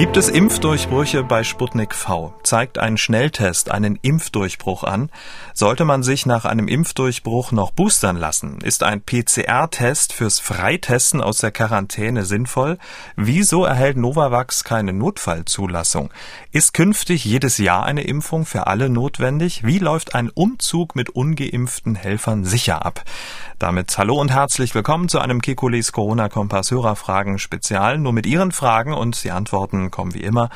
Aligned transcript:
Gibt 0.00 0.16
es 0.16 0.30
Impfdurchbrüche 0.30 1.22
bei 1.22 1.44
Sputnik 1.44 1.94
V? 1.94 2.32
Zeigt 2.42 2.78
ein 2.78 2.96
Schnelltest 2.96 3.70
einen 3.70 3.98
Impfdurchbruch 4.00 4.82
an? 4.82 5.10
Sollte 5.52 5.84
man 5.84 6.02
sich 6.02 6.24
nach 6.24 6.46
einem 6.46 6.68
Impfdurchbruch 6.68 7.52
noch 7.52 7.70
boostern 7.70 8.16
lassen? 8.16 8.62
Ist 8.62 8.82
ein 8.82 9.02
PCR-Test 9.02 10.14
fürs 10.14 10.40
Freitesten 10.40 11.20
aus 11.20 11.36
der 11.36 11.50
Quarantäne 11.50 12.24
sinnvoll? 12.24 12.78
Wieso 13.14 13.66
erhält 13.66 13.98
Novavax 13.98 14.64
keine 14.64 14.94
Notfallzulassung? 14.94 16.08
Ist 16.50 16.72
künftig 16.72 17.26
jedes 17.26 17.58
Jahr 17.58 17.84
eine 17.84 18.04
Impfung 18.04 18.46
für 18.46 18.68
alle 18.68 18.88
notwendig? 18.88 19.66
Wie 19.66 19.80
läuft 19.80 20.14
ein 20.14 20.30
Umzug 20.30 20.96
mit 20.96 21.10
ungeimpften 21.10 21.94
Helfern 21.94 22.46
sicher 22.46 22.86
ab? 22.86 23.02
Damit 23.60 23.98
hallo 23.98 24.18
und 24.18 24.32
herzlich 24.32 24.74
willkommen 24.74 25.10
zu 25.10 25.18
einem 25.18 25.42
Kekulis 25.42 25.92
Corona-Kompass 25.92 26.70
Hörerfragen 26.70 27.38
Spezial. 27.38 27.98
Nur 27.98 28.14
mit 28.14 28.24
Ihren 28.24 28.52
Fragen 28.52 28.94
und 28.94 29.22
die 29.22 29.32
Antworten 29.32 29.90
kommen 29.90 30.14
wie 30.14 30.22
immer 30.22 30.48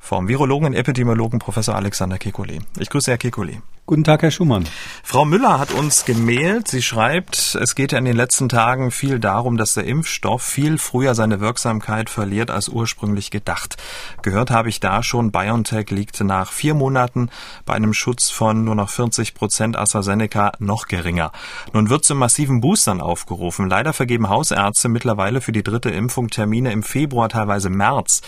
vom 0.00 0.26
Virologen 0.26 0.66
und 0.66 0.74
Epidemiologen 0.74 1.38
Professor 1.38 1.76
Alexander 1.76 2.16
Kekulé. 2.16 2.60
Ich 2.78 2.90
grüße 2.90 3.12
Herr 3.12 3.18
Kekulé. 3.18 3.60
Guten 3.90 4.04
Tag, 4.04 4.22
Herr 4.22 4.30
Schumann. 4.30 4.68
Frau 5.02 5.24
Müller 5.24 5.58
hat 5.58 5.72
uns 5.72 6.04
gemailt. 6.04 6.68
Sie 6.68 6.80
schreibt, 6.80 7.56
es 7.60 7.74
geht 7.74 7.90
ja 7.90 7.98
in 7.98 8.04
den 8.04 8.14
letzten 8.14 8.48
Tagen 8.48 8.92
viel 8.92 9.18
darum, 9.18 9.56
dass 9.56 9.74
der 9.74 9.82
Impfstoff 9.82 10.44
viel 10.44 10.78
früher 10.78 11.16
seine 11.16 11.40
Wirksamkeit 11.40 12.08
verliert 12.08 12.52
als 12.52 12.68
ursprünglich 12.68 13.32
gedacht. 13.32 13.78
Gehört 14.22 14.52
habe 14.52 14.68
ich 14.68 14.78
da 14.78 15.02
schon, 15.02 15.32
BioNTech 15.32 15.90
liegt 15.90 16.20
nach 16.20 16.52
vier 16.52 16.74
Monaten 16.74 17.30
bei 17.66 17.74
einem 17.74 17.92
Schutz 17.92 18.30
von 18.30 18.62
nur 18.62 18.76
noch 18.76 18.90
40 18.90 19.34
Prozent, 19.34 19.76
AstraZeneca 19.76 20.52
noch 20.60 20.86
geringer. 20.86 21.32
Nun 21.72 21.90
wird 21.90 22.04
zu 22.04 22.14
massiven 22.14 22.60
Boostern 22.60 23.00
aufgerufen. 23.00 23.68
Leider 23.68 23.92
vergeben 23.92 24.28
Hausärzte 24.28 24.88
mittlerweile 24.88 25.40
für 25.40 25.50
die 25.50 25.64
dritte 25.64 25.90
Impfung 25.90 26.28
Termine 26.28 26.70
im 26.70 26.84
Februar, 26.84 27.28
teilweise 27.28 27.70
März. 27.70 28.22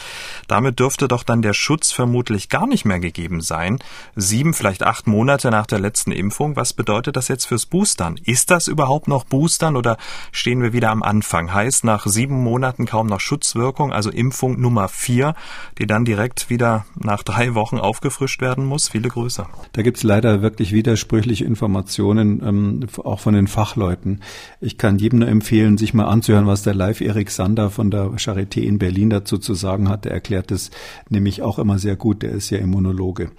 Damit 0.49 0.81
dürfte 0.81 1.07
doch 1.07 1.23
dann 1.23 1.41
der 1.41 1.55
Schutz 1.63 1.93
vermutlich 1.93 2.49
gar 2.49 2.67
nicht 2.67 2.85
mehr 2.85 2.99
gegeben 2.99 3.41
sein. 3.41 3.79
Sieben, 4.17 4.53
vielleicht 4.53 4.83
acht 4.83 5.07
Monate 5.07 5.51
nach 5.51 5.67
der 5.67 5.79
letzten 5.79 6.11
Impfung. 6.11 6.57
Was 6.57 6.73
bedeutet 6.73 7.17
das 7.17 7.29
jetzt 7.29 7.47
fürs 7.47 7.67
Boostern? 7.67 8.17
Ist 8.25 8.51
das 8.51 8.67
überhaupt 8.67 9.07
noch 9.07 9.25
Boostern 9.25 9.77
oder 9.77 9.97
stehen 10.33 10.61
wir 10.61 10.73
wieder 10.73 10.91
am 10.91 11.03
Anfang? 11.03 11.55
Heißt 11.55 11.85
nach 11.85 12.07
sieben 12.07 12.43
Monaten 12.43 12.85
kaum 12.85 13.07
noch 13.07 13.21
Schutzwirkung, 13.21 13.93
also 13.93 14.11
Impfung 14.11 14.61
Nummer 14.61 14.89
vier, 14.89 15.35
die 15.79 15.87
dann 15.87 16.05
direkt 16.05 16.51
wieder 16.51 16.85
nach 16.99 17.23
drei 17.23 17.55
Wochen 17.55 17.79
aufgefrischt 17.79 18.41
werden 18.41 18.65
muss? 18.65 18.89
Viele 18.89 19.09
Grüße. 19.09 19.47
Da 19.73 19.83
gibt's 19.83 20.03
leider 20.03 20.43
wirklich 20.43 20.73
widersprüchliche 20.73 21.45
Informationen, 21.45 22.43
ähm, 22.45 22.87
auch 23.05 23.21
von 23.21 23.35
den 23.35 23.47
Fachleuten. 23.47 24.21
Ich 24.61 24.79
kann 24.79 24.99
jedem 24.99 25.21
nur 25.21 25.29
empfehlen, 25.29 25.79
sich 25.79 25.95
mal 25.95 26.07
anzuhören, 26.07 26.47
was 26.49 26.63
der 26.63 26.75
Live 26.75 27.01
Erik 27.01 27.31
Sander 27.31 27.71
von 27.71 27.91
der 27.91 28.07
Charité 28.17 28.63
in 28.63 28.79
Berlin 28.79 29.11
dazu 29.11 29.39
zu 29.39 29.55
sagen 29.55 29.89
hat. 29.89 30.07
Er 30.07 30.13
erklärt 30.13 30.51
es 30.51 30.71
nämlich 31.09 31.43
auch 31.43 31.52
immer 31.59 31.79
sehr 31.79 31.97
gut. 31.97 32.23
Der 32.23 32.31
ist 32.31 32.51
ja 32.51 32.59
Immunologe. 32.59 33.31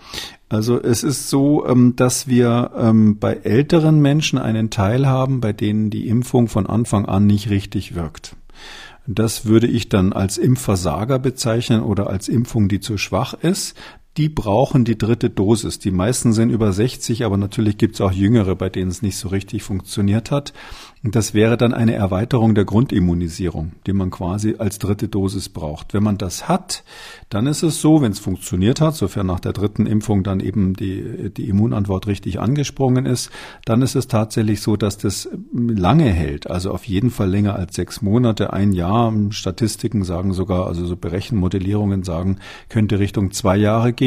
Also 0.50 0.82
es 0.82 1.04
ist 1.04 1.30
so, 1.30 1.66
ähm, 1.68 1.96
dass 1.96 2.28
wir 2.28 2.72
ähm, 2.78 3.20
bei 3.20 3.34
älteren 3.34 4.00
Menschen 4.02 4.40
einen 4.40 4.70
Teil 4.70 5.08
haben, 5.08 5.42
bei 5.42 5.54
denen 5.54 5.90
die 5.90 6.08
Impfung 6.08 6.48
von 6.48 6.68
Anfang 6.68 7.06
an 7.06 7.26
nicht 7.26 7.50
richtig 7.50 7.96
wirkt. 7.96 8.36
Das 9.06 9.46
würde 9.46 9.68
ich 9.68 9.90
dann 9.90 10.14
als 10.14 10.38
Impfversager 10.38 11.20
bezeichnen 11.20 11.82
oder 11.82 12.08
als 12.08 12.30
Impfung, 12.30 12.70
die 12.70 12.80
zu 12.80 12.98
schwach 12.98 13.34
ist 13.34 13.76
die 14.18 14.30
brauchen 14.30 14.86
die 14.86 14.98
dritte 14.98 15.30
Dosis. 15.30 15.80
Die 15.80 15.92
meisten 15.92 16.34
sind 16.34 16.52
über 16.52 16.72
60, 16.72 17.26
aber 17.26 17.38
natürlich 17.38 17.78
gibt 17.78 17.96
es 17.96 18.02
auch 18.02 18.12
Jüngere, 18.12 18.56
bei 18.56 18.70
denen 18.70 18.92
es 18.92 19.02
nicht 19.02 19.18
so 19.18 19.30
richtig 19.30 19.64
funktioniert 19.64 20.30
hat. 20.30 20.54
Und 21.04 21.16
das 21.16 21.34
wäre 21.34 21.58
dann 21.58 21.74
eine 21.74 21.96
Erweiterung 21.96 22.56
der 22.56 22.64
Grundimmunisierung, 22.64 23.74
die 23.86 23.92
man 23.92 24.10
quasi 24.10 24.56
als 24.58 24.80
dritte 24.80 25.10
Dosis 25.10 25.50
braucht. 25.50 25.94
Wenn 25.94 26.04
man 26.04 26.18
das 26.18 26.48
hat, 26.48 26.86
dann 27.30 27.46
ist 27.46 27.62
es 27.62 27.82
so, 27.82 28.02
wenn 28.02 28.14
es 28.14 28.20
funktioniert 28.20 28.80
hat, 28.80 28.96
sofern 28.96 29.28
nach 29.28 29.42
der 29.42 29.52
dritten 29.52 29.86
Impfung 29.86 30.24
dann 30.24 30.40
eben 30.40 30.76
die, 30.76 31.30
die 31.30 31.50
Immunantwort 31.50 32.08
richtig 32.08 32.40
angesprungen 32.40 33.06
ist, 33.06 33.32
dann 33.66 33.82
ist 33.82 33.96
es 33.96 34.08
tatsächlich 34.08 34.62
so, 34.62 34.78
dass 34.78 34.98
das 34.98 35.28
lange 35.52 36.10
hält. 36.10 36.50
Also 36.50 36.72
auf 36.72 36.86
jeden 36.86 37.10
Fall 37.10 37.30
länger 37.30 37.56
als 37.56 37.76
sechs 37.76 38.02
Monate, 38.02 38.54
ein 38.54 38.72
Jahr. 38.72 39.14
Statistiken 39.32 40.06
sagen 40.06 40.32
sogar, 40.32 40.68
also 40.68 40.86
so 40.86 40.96
Berechenmodellierungen 40.96 42.04
sagen, 42.04 42.38
könnte 42.70 43.00
Richtung 43.00 43.32
zwei 43.32 43.58
Jahre 43.58 43.92
gehen, 43.92 44.03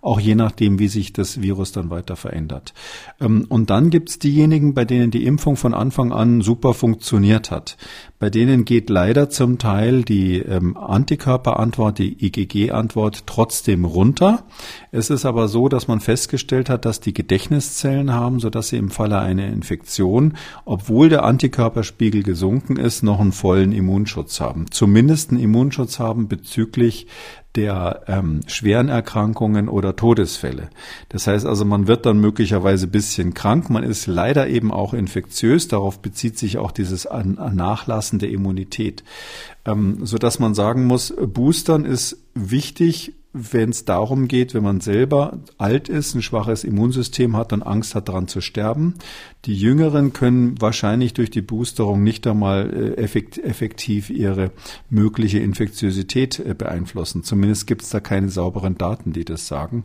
auch 0.00 0.20
je 0.20 0.34
nachdem, 0.34 0.78
wie 0.78 0.88
sich 0.88 1.12
das 1.12 1.40
Virus 1.40 1.72
dann 1.72 1.90
weiter 1.90 2.16
verändert. 2.16 2.74
Ähm, 3.20 3.46
und 3.48 3.70
dann 3.70 3.90
gibt 3.90 4.10
es 4.10 4.18
diejenigen, 4.18 4.74
bei 4.74 4.84
denen 4.84 5.10
die 5.10 5.24
Impfung 5.24 5.56
von 5.56 5.74
Anfang 5.74 6.12
an 6.12 6.40
super 6.40 6.74
funktioniert 6.74 7.50
hat. 7.50 7.76
Bei 8.18 8.30
denen 8.30 8.64
geht 8.64 8.88
leider 8.88 9.28
zum 9.28 9.58
Teil 9.58 10.02
die 10.02 10.38
ähm, 10.38 10.76
Antikörperantwort, 10.76 11.98
die 11.98 12.16
IgG-Antwort 12.26 13.26
trotzdem 13.26 13.84
runter. 13.84 14.44
Es 14.90 15.10
ist 15.10 15.26
aber 15.26 15.48
so, 15.48 15.68
dass 15.68 15.86
man 15.86 16.00
festgestellt 16.00 16.70
hat, 16.70 16.86
dass 16.86 17.00
die 17.00 17.12
Gedächtniszellen 17.12 18.14
haben, 18.14 18.40
sodass 18.40 18.68
sie 18.68 18.78
im 18.78 18.90
Falle 18.90 19.18
einer 19.18 19.46
Infektion, 19.48 20.34
obwohl 20.64 21.10
der 21.10 21.24
Antikörperspiegel 21.24 22.22
gesunken 22.22 22.76
ist, 22.76 23.02
noch 23.02 23.20
einen 23.20 23.32
vollen 23.32 23.72
Immunschutz 23.72 24.40
haben. 24.40 24.70
Zumindest 24.70 25.30
einen 25.30 25.40
Immunschutz 25.40 25.98
haben 25.98 26.26
bezüglich 26.26 27.06
der 27.56 28.02
ähm, 28.06 28.40
schweren 28.46 28.88
Erkrankungen 28.88 29.68
oder 29.68 29.96
Todesfälle. 29.96 30.68
Das 31.08 31.26
heißt 31.26 31.46
also, 31.46 31.64
man 31.64 31.86
wird 31.86 32.06
dann 32.06 32.20
möglicherweise 32.20 32.86
bisschen 32.86 33.34
krank, 33.34 33.70
man 33.70 33.82
ist 33.82 34.06
leider 34.06 34.46
eben 34.48 34.70
auch 34.70 34.92
infektiös, 34.94 35.68
darauf 35.68 36.00
bezieht 36.00 36.38
sich 36.38 36.58
auch 36.58 36.70
dieses 36.70 37.08
Nachlassen 37.10 38.05
der 38.12 38.30
Immunität, 38.30 39.04
ähm, 39.64 40.04
so 40.04 40.18
dass 40.18 40.38
man 40.38 40.54
sagen 40.54 40.84
muss, 40.84 41.14
Boostern 41.16 41.84
ist 41.84 42.18
wichtig 42.34 43.14
wenn 43.38 43.70
es 43.70 43.84
darum 43.84 44.28
geht, 44.28 44.54
wenn 44.54 44.62
man 44.62 44.80
selber 44.80 45.38
alt 45.58 45.88
ist, 45.90 46.14
ein 46.14 46.22
schwaches 46.22 46.64
Immunsystem 46.64 47.36
hat 47.36 47.52
und 47.52 47.62
Angst 47.62 47.94
hat, 47.94 48.08
daran 48.08 48.28
zu 48.28 48.40
sterben. 48.40 48.94
Die 49.44 49.54
Jüngeren 49.54 50.14
können 50.14 50.60
wahrscheinlich 50.60 51.12
durch 51.12 51.30
die 51.30 51.42
Boosterung 51.42 52.02
nicht 52.02 52.26
einmal 52.26 52.72
äh, 52.72 53.02
effektiv 53.02 54.08
ihre 54.08 54.52
mögliche 54.88 55.38
Infektiosität 55.38 56.38
äh, 56.38 56.54
beeinflussen. 56.54 57.24
Zumindest 57.24 57.66
gibt 57.66 57.82
es 57.82 57.90
da 57.90 58.00
keine 58.00 58.30
sauberen 58.30 58.78
Daten, 58.78 59.12
die 59.12 59.26
das 59.26 59.46
sagen. 59.46 59.84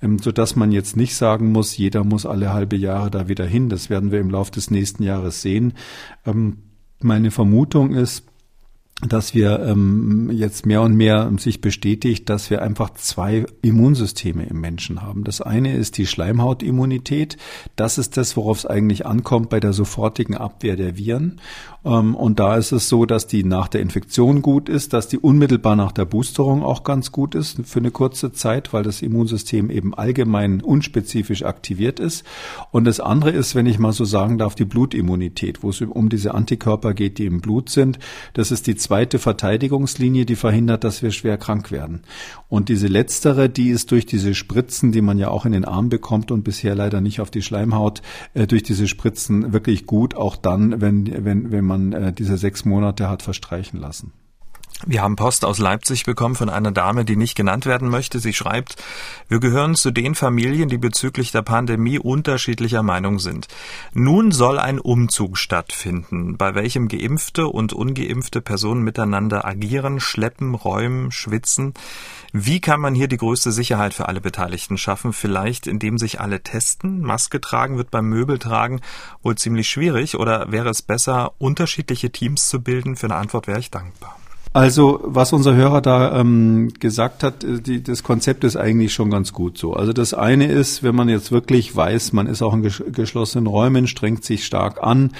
Ähm, 0.00 0.18
sodass 0.20 0.54
man 0.54 0.70
jetzt 0.70 0.96
nicht 0.96 1.16
sagen 1.16 1.50
muss, 1.50 1.76
jeder 1.76 2.04
muss 2.04 2.24
alle 2.24 2.52
halbe 2.52 2.76
Jahre 2.76 3.10
da 3.10 3.26
wieder 3.26 3.46
hin. 3.46 3.68
Das 3.68 3.90
werden 3.90 4.12
wir 4.12 4.20
im 4.20 4.30
Laufe 4.30 4.52
des 4.52 4.70
nächsten 4.70 5.02
Jahres 5.02 5.42
sehen. 5.42 5.74
Meine 7.02 7.30
Vermutung 7.30 7.94
ist, 7.94 8.24
dass 9.08 9.34
wir 9.34 9.60
ähm, 9.60 10.30
jetzt 10.32 10.64
mehr 10.64 10.80
und 10.82 10.94
mehr 10.94 11.30
sich 11.38 11.60
bestätigt, 11.60 12.28
dass 12.28 12.50
wir 12.50 12.62
einfach 12.62 12.90
zwei 12.94 13.46
Immunsysteme 13.60 14.44
im 14.44 14.60
Menschen 14.60 15.02
haben. 15.02 15.24
Das 15.24 15.40
eine 15.40 15.76
ist 15.76 15.98
die 15.98 16.06
Schleimhautimmunität. 16.06 17.36
Das 17.74 17.98
ist 17.98 18.16
das, 18.16 18.36
worauf 18.36 18.58
es 18.58 18.66
eigentlich 18.66 19.04
ankommt 19.04 19.50
bei 19.50 19.58
der 19.58 19.72
sofortigen 19.72 20.36
Abwehr 20.36 20.76
der 20.76 20.96
Viren. 20.96 21.40
Ähm, 21.84 22.14
und 22.14 22.38
da 22.38 22.56
ist 22.56 22.70
es 22.70 22.88
so, 22.88 23.04
dass 23.04 23.26
die 23.26 23.42
nach 23.42 23.68
der 23.68 23.80
Infektion 23.80 24.40
gut 24.40 24.68
ist, 24.68 24.92
dass 24.92 25.08
die 25.08 25.18
unmittelbar 25.18 25.74
nach 25.74 25.92
der 25.92 26.04
Boosterung 26.04 26.62
auch 26.62 26.84
ganz 26.84 27.10
gut 27.10 27.34
ist 27.34 27.60
für 27.64 27.80
eine 27.80 27.90
kurze 27.90 28.32
Zeit, 28.32 28.72
weil 28.72 28.84
das 28.84 29.02
Immunsystem 29.02 29.70
eben 29.70 29.94
allgemein 29.94 30.60
unspezifisch 30.60 31.42
aktiviert 31.42 31.98
ist. 31.98 32.24
Und 32.70 32.84
das 32.84 33.00
andere 33.00 33.30
ist, 33.30 33.54
wenn 33.54 33.66
ich 33.66 33.78
mal 33.80 33.92
so 33.92 34.04
sagen 34.04 34.38
darf, 34.38 34.54
die 34.54 34.64
Blutimmunität, 34.64 35.62
wo 35.64 35.70
es 35.70 35.80
um 35.80 36.08
diese 36.08 36.34
Antikörper 36.34 36.94
geht, 36.94 37.18
die 37.18 37.26
im 37.26 37.40
Blut 37.40 37.68
sind. 37.68 37.98
Das 38.34 38.52
ist 38.52 38.66
die 38.66 38.76
zweite 38.92 39.18
Verteidigungslinie, 39.18 40.26
die 40.26 40.36
verhindert, 40.36 40.84
dass 40.84 41.02
wir 41.02 41.12
schwer 41.12 41.38
krank 41.38 41.70
werden. 41.70 42.02
Und 42.50 42.68
diese 42.68 42.88
letztere, 42.88 43.48
die 43.48 43.70
ist 43.70 43.90
durch 43.90 44.04
diese 44.04 44.34
Spritzen, 44.34 44.92
die 44.92 45.00
man 45.00 45.16
ja 45.16 45.28
auch 45.28 45.46
in 45.46 45.52
den 45.52 45.64
Arm 45.64 45.88
bekommt 45.88 46.30
und 46.30 46.42
bisher 46.42 46.74
leider 46.74 47.00
nicht 47.00 47.22
auf 47.22 47.30
die 47.30 47.40
Schleimhaut, 47.40 48.02
äh, 48.34 48.46
durch 48.46 48.62
diese 48.62 48.86
Spritzen 48.88 49.54
wirklich 49.54 49.86
gut, 49.86 50.14
auch 50.14 50.36
dann, 50.36 50.82
wenn, 50.82 51.24
wenn, 51.24 51.50
wenn 51.50 51.64
man 51.64 51.92
äh, 51.94 52.12
diese 52.12 52.36
sechs 52.36 52.66
Monate 52.66 53.08
hat 53.08 53.22
verstreichen 53.22 53.80
lassen. 53.80 54.12
Wir 54.84 55.02
haben 55.02 55.14
Post 55.14 55.44
aus 55.44 55.58
Leipzig 55.58 56.04
bekommen 56.04 56.34
von 56.34 56.48
einer 56.48 56.72
Dame, 56.72 57.04
die 57.04 57.14
nicht 57.14 57.36
genannt 57.36 57.66
werden 57.66 57.88
möchte. 57.88 58.18
Sie 58.18 58.32
schreibt, 58.32 58.82
wir 59.28 59.38
gehören 59.38 59.76
zu 59.76 59.92
den 59.92 60.16
Familien, 60.16 60.68
die 60.68 60.78
bezüglich 60.78 61.30
der 61.30 61.42
Pandemie 61.42 62.00
unterschiedlicher 62.00 62.82
Meinung 62.82 63.20
sind. 63.20 63.46
Nun 63.94 64.32
soll 64.32 64.58
ein 64.58 64.80
Umzug 64.80 65.38
stattfinden, 65.38 66.36
bei 66.36 66.56
welchem 66.56 66.88
geimpfte 66.88 67.46
und 67.46 67.72
ungeimpfte 67.72 68.40
Personen 68.40 68.82
miteinander 68.82 69.44
agieren, 69.44 70.00
schleppen, 70.00 70.56
räumen, 70.56 71.12
schwitzen. 71.12 71.74
Wie 72.32 72.60
kann 72.60 72.80
man 72.80 72.96
hier 72.96 73.06
die 73.06 73.18
größte 73.18 73.52
Sicherheit 73.52 73.94
für 73.94 74.08
alle 74.08 74.20
Beteiligten 74.20 74.78
schaffen? 74.78 75.12
Vielleicht 75.12 75.68
indem 75.68 75.96
sich 75.96 76.20
alle 76.20 76.42
testen? 76.42 77.02
Maske 77.02 77.40
tragen 77.40 77.76
wird 77.76 77.92
beim 77.92 78.06
Möbeltragen 78.06 78.80
wohl 79.22 79.36
ziemlich 79.36 79.70
schwierig 79.70 80.16
oder 80.16 80.50
wäre 80.50 80.70
es 80.70 80.82
besser, 80.82 81.34
unterschiedliche 81.38 82.10
Teams 82.10 82.48
zu 82.48 82.60
bilden? 82.60 82.96
Für 82.96 83.06
eine 83.06 83.16
Antwort 83.16 83.46
wäre 83.46 83.60
ich 83.60 83.70
dankbar. 83.70 84.16
Also 84.54 85.00
was 85.02 85.32
unser 85.32 85.54
Hörer 85.54 85.80
da 85.80 86.20
ähm, 86.20 86.74
gesagt 86.78 87.22
hat, 87.22 87.42
äh, 87.42 87.60
die, 87.60 87.82
das 87.82 88.02
Konzept 88.02 88.44
ist 88.44 88.56
eigentlich 88.56 88.92
schon 88.92 89.10
ganz 89.10 89.32
gut 89.32 89.56
so. 89.56 89.72
Also 89.72 89.94
das 89.94 90.12
eine 90.12 90.46
ist, 90.46 90.82
wenn 90.82 90.94
man 90.94 91.08
jetzt 91.08 91.32
wirklich 91.32 91.74
weiß, 91.74 92.12
man 92.12 92.26
ist 92.26 92.42
auch 92.42 92.52
in 92.52 92.62
geschlossenen 92.62 93.46
Räumen, 93.46 93.86
strengt 93.86 94.24
sich 94.24 94.44
stark 94.44 94.82
an. 94.82 95.12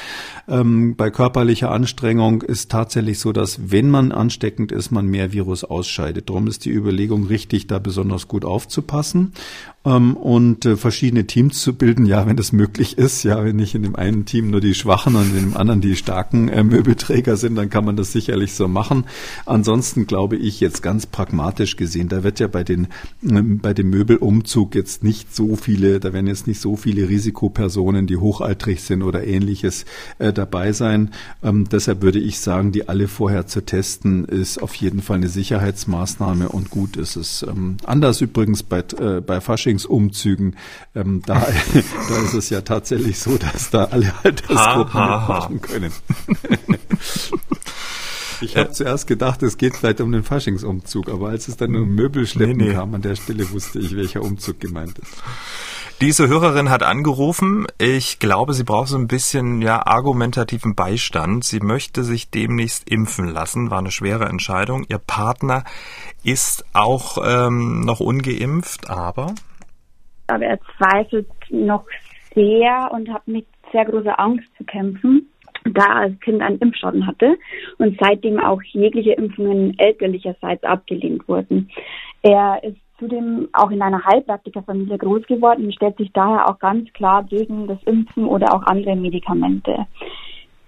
Ähm, 0.49 0.97
bei 0.97 1.11
körperlicher 1.11 1.71
Anstrengung 1.71 2.43
ist 2.43 2.71
tatsächlich 2.71 3.21
so, 3.21 3.33
dass 3.33 3.71
wenn 3.71 3.89
man 3.89 4.13
ansteckend 4.13 4.71
ist, 4.71 4.91
man 4.91 5.07
mehr 5.07 5.33
Virus 5.33 5.65
ausscheidet. 5.65 6.29
Darum 6.29 6.47
ist 6.47 6.67
die 6.67 6.71
Überlegung 6.71 7.27
richtig, 7.27 7.67
da 7.67 7.79
besonders 7.79 8.29
gut 8.29 8.45
aufzupassen 8.45 9.33
ähm, 9.85 10.17
und 10.17 10.65
äh, 10.65 10.77
verschiedene 10.77 11.27
Teams 11.27 11.61
zu 11.61 11.75
bilden, 11.75 12.07
ja, 12.07 12.27
wenn 12.27 12.37
das 12.37 12.53
möglich 12.53 12.99
ist, 12.99 13.25
ja, 13.25 13.45
wenn 13.45 13.57
nicht 13.57 13.75
in 13.75 13.83
dem 13.83 13.97
einen 13.97 14.25
Team 14.25 14.51
nur 14.51 14.61
die 14.61 14.75
Schwachen 14.75 15.17
und 15.17 15.37
in 15.37 15.51
dem 15.51 15.57
anderen 15.57 15.81
die 15.81 15.97
starken 15.97 16.49
äh, 16.49 16.63
Möbelträger 16.63 17.37
sind, 17.37 17.57
dann 17.57 17.69
kann 17.69 17.85
man 17.85 17.97
das 17.97 18.13
sicherlich 18.13 18.55
so 18.55 18.69
machen. 18.69 19.05
Ansonsten 19.45 20.07
glaube 20.07 20.37
ich 20.37 20.61
jetzt 20.61 20.83
ganz 20.83 21.07
pragmatisch 21.07 21.77
gesehen, 21.77 22.09
da 22.09 22.23
wird 22.23 22.39
ja 22.39 22.47
bei 22.47 22.63
den 22.63 22.85
äh, 23.23 23.43
bei 23.43 23.75
dem 23.75 23.91
Möbelumzug 23.91 24.75
jetzt 24.75 25.03
nicht 25.03 25.35
so 25.35 25.57
viele, 25.57 25.99
da 25.99 26.13
werden 26.13 26.29
jetzt 26.29 26.47
nicht 26.47 26.61
so 26.61 26.77
viele 26.77 27.09
Risikopersonen, 27.09 28.07
die 28.07 28.17
hochaltrig 28.17 28.83
sind 28.83 29.03
oder 29.03 29.27
ähnliches 29.27 29.85
äh, 30.19 30.33
dabei 30.33 30.73
sein. 30.73 31.11
Ähm, 31.43 31.69
deshalb 31.71 32.03
würde 32.03 32.21
ich 32.21 32.39
sagen, 32.39 32.71
die 32.71 32.89
alle 32.89 33.09
vorher 33.09 33.47
zu 33.47 33.63
testen, 33.63 34.25
ist 34.27 34.63
auf 34.63 34.75
jeden 34.77 35.03
Fall 35.03 35.17
eine 35.17 35.29
Sicherheitsmaßnahme 35.29 36.49
und 36.49 36.71
gut 36.71 36.97
ist 36.97 37.17
es. 37.17 37.43
Ähm, 37.43 37.79
anders 37.85 38.21
übrigens 38.21 38.63
bei, 38.63 38.85
äh, 39.01 39.21
bei 39.21 39.41
Fasching 39.41 39.72
Flüchtlingsumzügen, 39.73 40.57
ähm, 40.95 41.23
da, 41.25 41.35
da 42.09 42.19
ist 42.23 42.35
es 42.35 42.51
ja 42.51 42.61
tatsächlich 42.61 43.19
so, 43.19 43.39
dass 43.39 43.71
da 43.71 43.85
alle 43.85 44.13
Altersgruppen 44.23 44.95
ha, 44.95 45.09
ha, 45.09 45.29
ha. 45.29 45.49
mitmachen 45.49 45.61
können. 45.61 45.93
Ich 48.45 48.57
habe 48.57 48.71
äh, 48.71 48.73
zuerst 48.73 49.07
gedacht, 49.07 49.41
es 49.45 49.57
geht 49.57 49.77
vielleicht 49.77 50.01
um 50.01 50.11
den 50.11 50.25
Faschingsumzug, 50.25 51.09
aber 51.09 51.29
als 51.29 51.47
es 51.47 51.57
dann 51.57 51.77
um 51.77 51.95
Möbelschleppen 51.95 52.57
nee, 52.57 52.69
nee. 52.71 52.75
kam, 52.75 52.93
an 52.93 53.01
der 53.01 53.15
Stelle 53.15 53.49
wusste 53.53 53.79
ich, 53.79 53.95
welcher 53.95 54.21
Umzug 54.23 54.59
gemeint 54.59 54.99
ist. 54.99 55.13
Diese 56.01 56.27
Hörerin 56.27 56.69
hat 56.69 56.83
angerufen. 56.83 57.69
Ich 57.79 58.19
glaube, 58.19 58.55
sie 58.55 58.65
braucht 58.65 58.89
so 58.89 58.99
ein 58.99 59.07
bisschen 59.07 59.63
ja 59.63 59.87
argumentativen 59.87 60.75
Beistand. 60.75 61.45
Sie 61.45 61.61
möchte 61.61 62.03
sich 62.03 62.31
demnächst 62.31 62.91
impfen 62.91 63.29
lassen. 63.29 63.71
War 63.71 63.79
eine 63.79 63.93
schwere 63.93 64.25
Entscheidung. 64.25 64.85
Ihr 64.89 64.99
Partner 64.99 65.63
ist 66.25 66.65
auch 66.73 67.19
ähm, 67.25 67.83
noch 67.83 68.01
ungeimpft, 68.01 68.91
aber 68.91 69.37
aber 70.33 70.47
er 70.47 70.59
zweifelt 70.79 71.29
noch 71.51 71.85
sehr 72.35 72.91
und 72.93 73.13
hat 73.13 73.27
mit 73.27 73.47
sehr 73.73 73.85
großer 73.85 74.19
Angst 74.19 74.49
zu 74.57 74.65
kämpfen, 74.65 75.29
da 75.65 75.85
er 75.85 75.97
als 75.97 76.21
Kind 76.21 76.43
einen 76.43 76.59
Impfschaden 76.59 77.07
hatte 77.07 77.37
und 77.79 77.99
seitdem 78.01 78.39
auch 78.41 78.63
jegliche 78.63 79.13
Impfungen 79.13 79.79
elterlicherseits 79.79 80.65
abgelehnt 80.65 81.27
wurden. 81.29 81.71
Er 82.23 82.63
ist 82.63 82.79
zudem 82.99 83.49
auch 83.53 83.71
in 83.71 83.83
einer 83.83 84.05
Heilpraktikerfamilie 84.05 84.99
groß 84.99 85.27
geworden 85.27 85.65
und 85.65 85.75
stellt 85.75 85.97
sich 85.97 86.13
daher 86.13 86.49
auch 86.49 86.59
ganz 86.59 86.93
klar 86.93 87.25
gegen 87.25 87.67
das 87.67 87.83
Impfen 87.85 88.27
oder 88.27 88.55
auch 88.55 88.63
andere 88.63 88.97
Medikamente. 88.97 89.87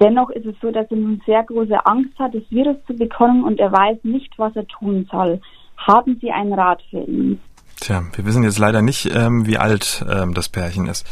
Dennoch 0.00 0.30
ist 0.30 0.46
es 0.46 0.56
so, 0.60 0.72
dass 0.72 0.90
er 0.90 0.96
nun 0.96 1.22
sehr 1.24 1.44
große 1.44 1.86
Angst 1.86 2.18
hat, 2.18 2.34
das 2.34 2.42
Virus 2.50 2.76
zu 2.86 2.94
bekommen 2.94 3.44
und 3.44 3.60
er 3.60 3.70
weiß 3.70 3.98
nicht, 4.02 4.36
was 4.38 4.54
er 4.56 4.66
tun 4.66 5.06
soll. 5.10 5.40
Haben 5.76 6.18
Sie 6.20 6.32
einen 6.32 6.52
Rat 6.52 6.82
für 6.90 7.00
ihn? 7.00 7.40
Tja, 7.84 8.02
wir 8.14 8.24
wissen 8.24 8.42
jetzt 8.44 8.58
leider 8.58 8.80
nicht, 8.80 9.10
ähm, 9.14 9.44
wie 9.46 9.58
alt 9.58 10.02
ähm, 10.08 10.32
das 10.32 10.48
Pärchen 10.48 10.86
ist. 10.86 11.04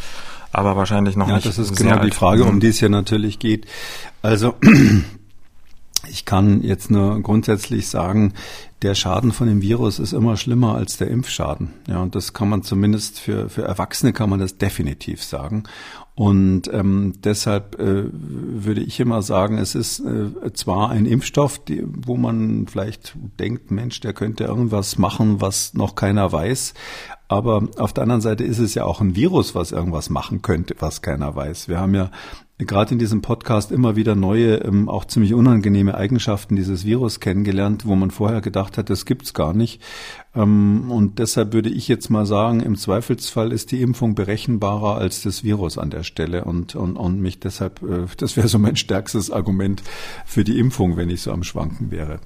Aber 0.53 0.75
wahrscheinlich 0.75 1.17
noch 1.17 1.29
ja, 1.29 1.35
nicht. 1.35 1.47
Das 1.47 1.59
ist 1.59 1.77
genau 1.77 1.97
alt. 1.97 2.05
die 2.05 2.17
Frage, 2.17 2.45
um 2.45 2.55
mhm. 2.55 2.61
die 2.61 2.69
es 2.69 2.81
ja 2.81 2.89
natürlich 2.89 3.39
geht. 3.39 3.67
Also 4.23 4.55
ich 6.09 6.25
kann 6.25 6.63
jetzt 6.63 6.91
nur 6.91 7.21
grundsätzlich 7.23 7.89
sagen, 7.89 8.35
der 8.83 8.95
Schaden 8.95 9.31
von 9.33 9.47
dem 9.47 9.63
Virus 9.63 9.99
ist 9.99 10.13
immer 10.13 10.37
schlimmer 10.37 10.75
als 10.75 10.97
der 10.97 11.09
Impfschaden. 11.09 11.71
Ja, 11.89 12.03
und 12.03 12.15
das 12.15 12.33
kann 12.33 12.49
man 12.49 12.63
zumindest 12.63 13.21
für, 13.21 13.49
für 13.49 13.63
Erwachsene 13.63 14.13
kann 14.13 14.29
man 14.29 14.41
das 14.41 14.59
definitiv 14.59 15.23
sagen. 15.23 15.65
Und 16.15 16.69
ähm, 16.73 17.15
deshalb 17.25 17.79
äh, 17.79 18.05
würde 18.13 18.83
ich 18.83 19.01
immer 19.01 19.23
sagen, 19.23 19.57
es 19.57 19.75
ist 19.75 20.01
äh, 20.01 20.53
zwar 20.53 20.91
ein 20.91 21.07
Impfstoff, 21.07 21.65
die, 21.65 21.83
wo 21.87 22.17
man 22.17 22.67
vielleicht 22.67 23.17
denkt, 23.39 23.71
Mensch, 23.71 24.01
der 24.01 24.13
könnte 24.13 24.45
irgendwas 24.45 24.99
machen, 24.99 25.41
was 25.41 25.73
noch 25.75 25.95
keiner 25.95 26.31
weiß. 26.31 26.75
Aber 27.33 27.67
auf 27.79 27.95
der 27.95 28.03
anderen 28.03 28.21
Seite 28.21 28.45
ist 28.45 28.59
es 28.59 28.75
ja 28.75 28.85
auch 28.85 29.01
ein 29.01 29.17
Virus, 29.17 29.55
was 29.55 29.73
irgendwas 29.73 30.11
machen 30.11 30.43
könnte, 30.43 30.75
was 30.81 31.01
keiner 31.01 31.35
weiß. 31.35 31.67
Wir 31.67 31.81
haben 31.81 31.95
ja 31.95 32.11
gerade 32.59 32.93
in 32.93 32.99
diesem 32.99 33.23
Podcast 33.23 33.73
immer 33.73 33.97
wieder 33.97 34.15
neue, 34.15 34.57
ähm, 34.57 34.91
auch 34.91 35.07
ziemlich 35.07 35.33
unangenehme 35.33 35.95
Eigenschaften 35.95 36.57
dieses 36.57 36.85
Virus 36.85 37.21
kennengelernt, 37.21 37.87
wo 37.87 37.97
man 37.97 38.11
vorher 38.11 38.43
gedacht 38.43 38.77
hat, 38.77 38.91
das 38.91 39.07
gibt's 39.07 39.33
gar 39.33 39.55
nicht. 39.55 39.81
Ähm, 40.35 40.91
und 40.91 41.19
deshalb 41.19 41.55
würde 41.55 41.71
ich 41.71 41.89
jetzt 41.89 42.11
mal 42.11 42.27
sagen, 42.27 42.61
im 42.61 42.77
Zweifelsfall 42.77 43.51
ist 43.51 43.73
die 43.73 43.81
Impfung 43.81 44.15
berechenbarer 44.15 44.99
als 44.99 45.23
das 45.23 45.43
Virus 45.43 45.79
an 45.79 45.89
der 45.89 46.03
Stelle 46.03 46.45
und, 46.45 46.75
und, 46.75 46.99
und 46.99 47.19
mich 47.19 47.41
deshalb, 47.41 47.83
äh, 47.83 48.05
das 48.19 48.37
wäre 48.37 48.49
so 48.49 48.59
mein 48.59 48.77
stärkstes 48.77 49.31
Argument 49.31 49.83
für 50.27 50.45
die 50.45 50.59
Impfung, 50.59 50.99
wenn 50.99 51.09
ich 51.09 51.23
so 51.23 51.33
am 51.33 51.45
Schwanken 51.45 51.91
wäre. 51.91 52.21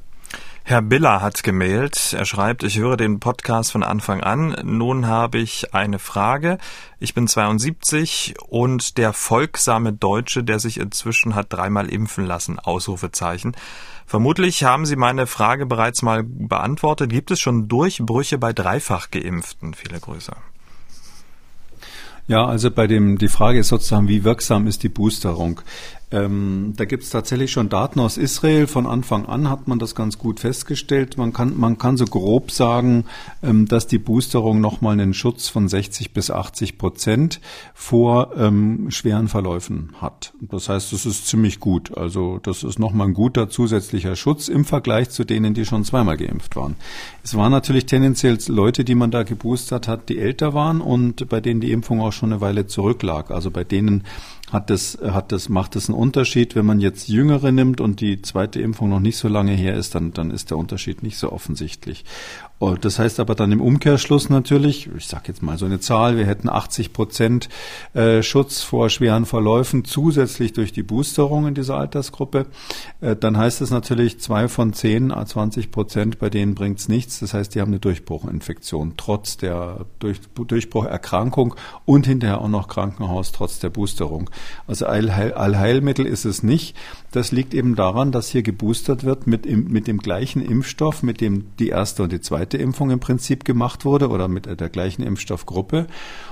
Herr 0.69 0.83
Biller 0.83 1.23
hat 1.23 1.45
gemailt. 1.45 2.13
Er 2.13 2.25
schreibt, 2.25 2.65
ich 2.65 2.77
höre 2.77 2.97
den 2.97 3.21
Podcast 3.21 3.71
von 3.71 3.85
Anfang 3.85 4.21
an. 4.21 4.57
Nun 4.65 5.07
habe 5.07 5.39
ich 5.39 5.75
eine 5.75 6.01
Frage. 6.01 6.59
Ich 6.99 7.15
bin 7.15 7.29
72 7.29 8.35
und 8.49 8.99
der 8.99 9.13
folgsame 9.13 9.93
Deutsche, 9.93 10.43
der 10.43 10.59
sich 10.59 10.81
inzwischen 10.81 11.37
hat 11.37 11.53
dreimal 11.53 11.89
impfen 11.89 12.27
lassen. 12.27 12.59
Ausrufezeichen. 12.59 13.55
Vermutlich 14.07 14.65
haben 14.65 14.87
Sie 14.87 14.97
meine 14.97 15.29
Frage 15.29 15.67
bereits 15.67 16.03
mal 16.03 16.25
beantwortet. 16.25 17.11
Gibt 17.11 17.31
es 17.31 17.39
schon 17.39 17.69
Durchbrüche 17.69 18.37
bei 18.37 18.53
dreifach 18.53 19.13
Geimpften? 19.13 19.73
Viele 19.73 20.01
Grüße. 20.01 20.33
Ja, 22.29 22.45
also 22.45 22.73
bei 22.73 22.89
dem, 22.89 23.19
die 23.19 23.29
Frage 23.29 23.61
ist 23.61 23.69
sozusagen, 23.69 24.09
wie 24.09 24.25
wirksam 24.25 24.67
ist 24.67 24.83
die 24.83 24.89
Boosterung? 24.89 25.61
Ähm, 26.13 26.75
da 26.77 26.85
gibt 26.85 27.03
es 27.03 27.11
tatsächlich 27.11 27.51
schon 27.51 27.69
Daten 27.69 27.99
aus 27.99 28.17
Israel. 28.17 28.69
Von 28.69 28.87
Anfang 28.87 29.27
an 29.27 29.51
hat 29.51 29.67
man 29.67 29.81
das 29.81 29.97
ganz 29.97 30.19
gut 30.19 30.39
festgestellt. 30.39 31.19
Man 31.19 31.33
kann, 31.33 31.59
man 31.59 31.79
kann 31.79 31.97
so 31.97 32.05
grob 32.05 32.53
sagen, 32.53 33.07
ähm, 33.43 33.67
dass 33.67 33.89
die 33.89 33.99
Boosterung 33.99 34.61
nochmal 34.61 34.93
einen 34.93 35.15
Schutz 35.15 35.49
von 35.49 35.67
60 35.67 36.13
bis 36.13 36.31
80 36.31 36.79
Prozent 36.79 37.41
vor 37.75 38.37
ähm, 38.37 38.89
schweren 38.93 39.27
Verläufen 39.27 39.95
hat. 40.01 40.33
Das 40.41 40.69
heißt, 40.69 40.93
das 40.93 41.07
ist 41.07 41.27
ziemlich 41.27 41.59
gut. 41.59 41.97
Also 41.97 42.39
das 42.41 42.63
ist 42.63 42.79
nochmal 42.79 43.09
ein 43.09 43.15
guter 43.15 43.49
zusätzlicher 43.49 44.15
Schutz 44.15 44.47
im 44.47 44.65
Vergleich 44.65 45.11
zu 45.11 45.25
denen, 45.25 45.55
die 45.55 45.65
schon 45.65 45.85
zweimal 45.85 46.17
geimpft 46.17 46.55
waren. 46.55 46.77
Es 47.25 47.37
waren 47.37 47.51
natürlich 47.51 47.87
tendenziell 47.87 48.39
Leute, 48.47 48.85
die 48.85 48.95
man 48.95 49.11
da 49.11 49.25
geboostert 49.25 49.89
hat, 49.89 50.09
die 50.09 50.19
älter 50.19 50.55
waren 50.55 50.81
und 50.81 51.29
bei 51.29 51.41
denen 51.41 51.61
die 51.61 51.73
Impfung 51.73 52.01
auch 52.01 52.13
schon 52.13 52.33
eine 52.33 52.41
Weile 52.41 52.69
zurücklag. 52.69 53.33
Also 53.33 53.51
bei 53.51 53.65
denen 53.65 54.05
hat 54.53 54.71
das, 54.71 54.99
hat 55.03 55.33
das, 55.33 55.49
macht 55.49 55.75
das 55.75 55.89
einen 55.89 55.99
Unterschied. 55.99 56.55
Wenn 56.55 56.67
man 56.67 56.81
jetzt 56.81 57.09
Jüngere 57.09 57.51
nimmt 57.51 57.81
und 57.81 58.01
die 58.01 58.23
zweite 58.23 58.61
Impfung 58.61 58.89
noch 58.89 59.01
nicht 59.01 59.17
so 59.17 59.29
lange 59.29 59.53
her 59.53 59.75
ist, 59.75 59.95
dann, 59.95 60.13
dann 60.13 60.31
ist 60.31 60.51
der 60.51 60.59
Unterschied 60.59 61.03
nicht 61.03 61.19
so 61.19 61.33
offensichtlich. 61.33 62.05
Und 62.59 62.87
das 62.87 62.99
heißt 62.99 63.21
aber 63.21 63.35
dann 63.35 63.53
im 63.53 63.61
Umkehrschluss 63.61 64.31
natürlich, 64.31 64.89
ich 64.97 65.07
sage 65.07 65.25
jetzt 65.29 65.43
mal 65.43 65.59
so 65.59 65.67
eine 65.67 65.79
Zahl, 65.79 66.17
wir 66.17 66.25
hätten 66.25 66.49
80 66.49 66.95
Prozent 66.95 67.51
äh, 67.93 68.23
Schutz 68.23 68.63
vor 68.63 68.89
schweren 68.89 69.27
Verläufen 69.27 69.85
zusätzlich 69.85 70.55
durch 70.55 70.73
die 70.73 70.83
Boosterung 70.83 71.47
in 71.47 71.55
dieser 71.55 71.77
Altersgruppe. 71.77 72.47
Äh, 73.03 73.15
dann 73.15 73.37
heißt 73.37 73.61
es 73.61 73.71
natürlich, 73.71 74.21
zwei 74.21 74.49
von 74.49 74.73
zehn, 74.73 75.13
20 75.13 75.71
Prozent, 75.71 76.19
bei 76.19 76.31
denen 76.31 76.55
bringt's 76.55 76.89
nichts. 76.89 77.21
Das 77.21 77.35
heißt, 77.35 77.55
die 77.55 77.61
haben 77.61 77.73
eine 77.73 77.79
Durchbruchinfektion 77.79 78.95
trotz 78.97 79.37
der 79.37 79.85
Durch 79.99 80.21
Durchbrucherkrankung 80.35 81.55
und 81.85 82.07
hinterher 82.07 82.41
auch 82.41 82.49
noch 82.49 82.69
Krankenhaus 82.69 83.33
trotz 83.33 83.59
der 83.59 83.71
Boosterung. 83.71 84.31
Also 84.67 84.87
Allheil 84.87 85.35
Allheilmittel 85.35 86.07
ist 86.07 86.25
es 86.25 86.43
nicht. 86.43 86.75
Das 87.13 87.33
liegt 87.33 87.55
eben 87.55 87.77
daran, 87.77 88.13
dass 88.13 88.29
hier 88.29 88.43
geboostert 88.43 89.05
wird 89.05 89.27
mit, 89.27 89.47
mit 89.47 89.87
dem 89.87 89.99
gleichen 89.99 90.41
Impfstoff, 90.41 91.03
mit 91.03 91.21
dem 91.21 91.57
die 91.59 91.69
erste 91.69 92.03
und 92.03 92.13
die 92.13 92.21
zweite 92.21 92.46
Impfung 92.55 92.91
im 92.91 93.01
Prinzip 93.01 93.45
gemacht 93.45 93.85
wurde 93.85 94.09
oder 94.09 94.29
mit 94.29 94.47
der 94.47 94.69
gleichen 94.69 95.03
Impfstoffgruppe. 95.03 95.87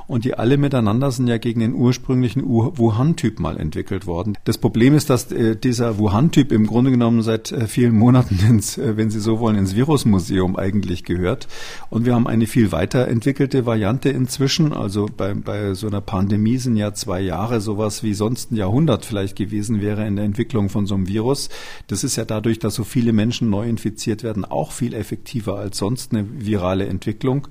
Und 0.07 0.25
die 0.25 0.35
alle 0.35 0.59
miteinander 0.59 1.11
sind 1.11 1.29
ja 1.29 1.39
gegen 1.39 1.61
den 1.61 1.73
ursprünglichen 1.73 2.45
Wuhan-Typ 2.45 3.41
mal 3.41 3.57
entwickelt 3.57 4.07
worden. 4.07 4.37
Das 4.45 4.59
Problem 4.59 4.95
ist, 4.95 5.09
dass 5.09 5.33
äh, 5.33 5.57
dieser 5.57 5.99
Wuhan-Typ 5.99 6.53
im 6.53 6.67
Grunde 6.67 6.91
genommen 6.91 7.23
seit 7.23 7.53
äh, 7.53 7.67
vielen 7.67 7.97
Monaten 7.97 8.39
ins, 8.47 8.77
äh, 8.77 8.99
wenn 8.99 9.09
Sie 9.09 9.21
so 9.21 9.41
wollen, 9.41 9.57
ins 9.57 9.75
Virusmuseum 9.75 10.57
eigentlich 10.57 11.05
gehört. 11.05 11.49
Und 11.89 12.05
wir 12.05 12.15
haben 12.15 12.27
eine 12.27 12.47
viel 12.47 12.71
weiterentwickelte 12.71 13.65
Variante 13.65 14.11
inzwischen. 14.11 14.75
Also 14.75 15.09
bei, 15.17 15.33
bei 15.33 15.73
so 15.73 15.87
einer 15.87 16.03
Pandemie 16.03 16.59
sind 16.59 16.77
ja 16.77 16.93
zwei 16.93 17.23
Jahre 17.23 17.63
sowas 17.63 17.95
was 17.95 18.03
wie 18.03 18.15
sonst 18.15 18.51
ein 18.51 18.57
Jahrhundert 18.57 19.05
vielleicht 19.05 19.37
gewesen 19.37 19.81
wäre 19.81 20.07
in 20.07 20.17
der 20.17 20.25
Entwicklung 20.25 20.69
von 20.69 20.87
so 20.87 20.95
einem 20.95 21.07
Virus. 21.07 21.49
Das 21.87 22.03
ist 22.03 22.17
ja 22.17 22.25
dadurch, 22.25 22.59
dass 22.59 22.75
so 22.75 22.83
viele 22.83 23.13
Menschen 23.13 23.51
neu 23.51 23.69
infiziert 23.69 24.23
werden, 24.23 24.45
auch 24.45 24.73
viel 24.73 24.95
effektiver 24.95 25.59
als 25.59 25.79
sonst 25.79 26.04
eine 26.13 26.27
virale 26.29 26.87
Entwicklung. 26.87 27.49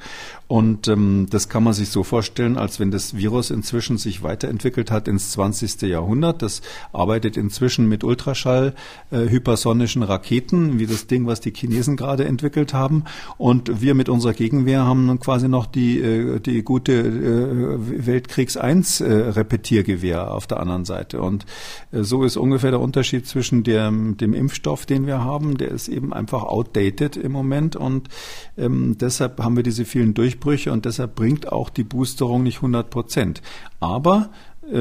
Und 0.48 0.88
ähm, 0.88 1.26
das 1.32 1.50
kann 1.50 1.64
man 1.64 1.74
sich 1.74 1.90
so 1.90 2.04
vorstellen, 2.04 2.58
als 2.58 2.80
wenn 2.80 2.92
das 2.92 3.18
Virus 3.18 3.50
inzwischen 3.50 3.98
sich 3.98 4.22
weiterentwickelt 4.22 4.92
hat 4.92 5.08
ins 5.08 5.32
20. 5.32 5.82
Jahrhundert. 5.82 6.44
Das 6.44 6.62
arbeitet 6.92 7.38
inzwischen 7.38 7.90
mit 7.90 8.04
Ultraschall, 8.04 8.76
äh, 9.10 9.30
hypersonischen 9.30 10.04
Raketen, 10.04 10.78
wie 10.78 10.86
das 10.86 11.08
Ding, 11.08 11.26
was 11.26 11.40
die 11.40 11.54
Chinesen 11.54 11.98
gerade 11.98 12.26
entwickelt 12.26 12.74
haben. 12.74 13.06
Und 13.40 13.82
wir 13.82 13.96
mit 13.96 14.10
unserer 14.10 14.34
Gegenwehr 14.34 14.86
haben 14.86 15.20
quasi 15.20 15.48
noch 15.48 15.66
die, 15.66 16.00
äh, 16.00 16.40
die 16.40 16.62
gute 16.62 16.94
äh, 16.94 18.06
Weltkriegs 18.06 18.56
1 18.56 19.02
äh, 19.02 19.12
Repetiergewehr 19.12 20.32
auf 20.32 20.46
der 20.46 20.60
anderen 20.60 20.86
Seite. 20.86 21.22
Und 21.22 21.48
äh, 21.92 22.04
so 22.04 22.24
ist 22.24 22.38
ungefähr 22.38 22.70
der 22.70 22.80
Unterschied 22.80 23.26
zwischen 23.26 23.64
dem, 23.64 24.18
dem 24.18 24.36
Impfstoff, 24.36 24.86
den 24.86 25.08
wir 25.08 25.24
haben. 25.24 25.58
Der 25.58 25.70
ist 25.70 25.88
eben 25.88 26.14
einfach 26.14 26.44
outdated 26.44 27.18
im 27.18 27.32
Moment 27.32 27.76
und 27.76 28.10
ähm, 28.58 28.98
deshalb 29.00 29.40
haben 29.40 29.56
wir 29.56 29.64
diese 29.64 29.86
vielen 29.86 30.14
Durchbrüche 30.14 30.72
und 30.72 30.86
deshalb 30.86 31.16
bringt 31.16 31.52
auch 31.52 31.70
die 31.70 31.84
Boosterung 31.84 32.44
nicht 32.44 32.58
100 32.58 32.90
Prozent. 32.90 33.42
Aber 33.80 34.30
80 34.66 34.72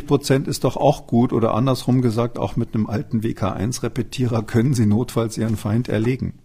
ähm, 0.00 0.06
Prozent 0.06 0.48
ist 0.48 0.64
doch 0.64 0.76
auch 0.76 1.06
gut 1.06 1.32
oder 1.32 1.54
andersrum 1.54 2.00
gesagt, 2.00 2.38
auch 2.38 2.56
mit 2.56 2.74
einem 2.74 2.86
alten 2.86 3.20
WK1-Repetierer 3.20 4.42
können 4.42 4.72
Sie 4.72 4.86
notfalls 4.86 5.36
Ihren 5.36 5.56
Feind 5.56 5.88
erlegen. 5.88 6.38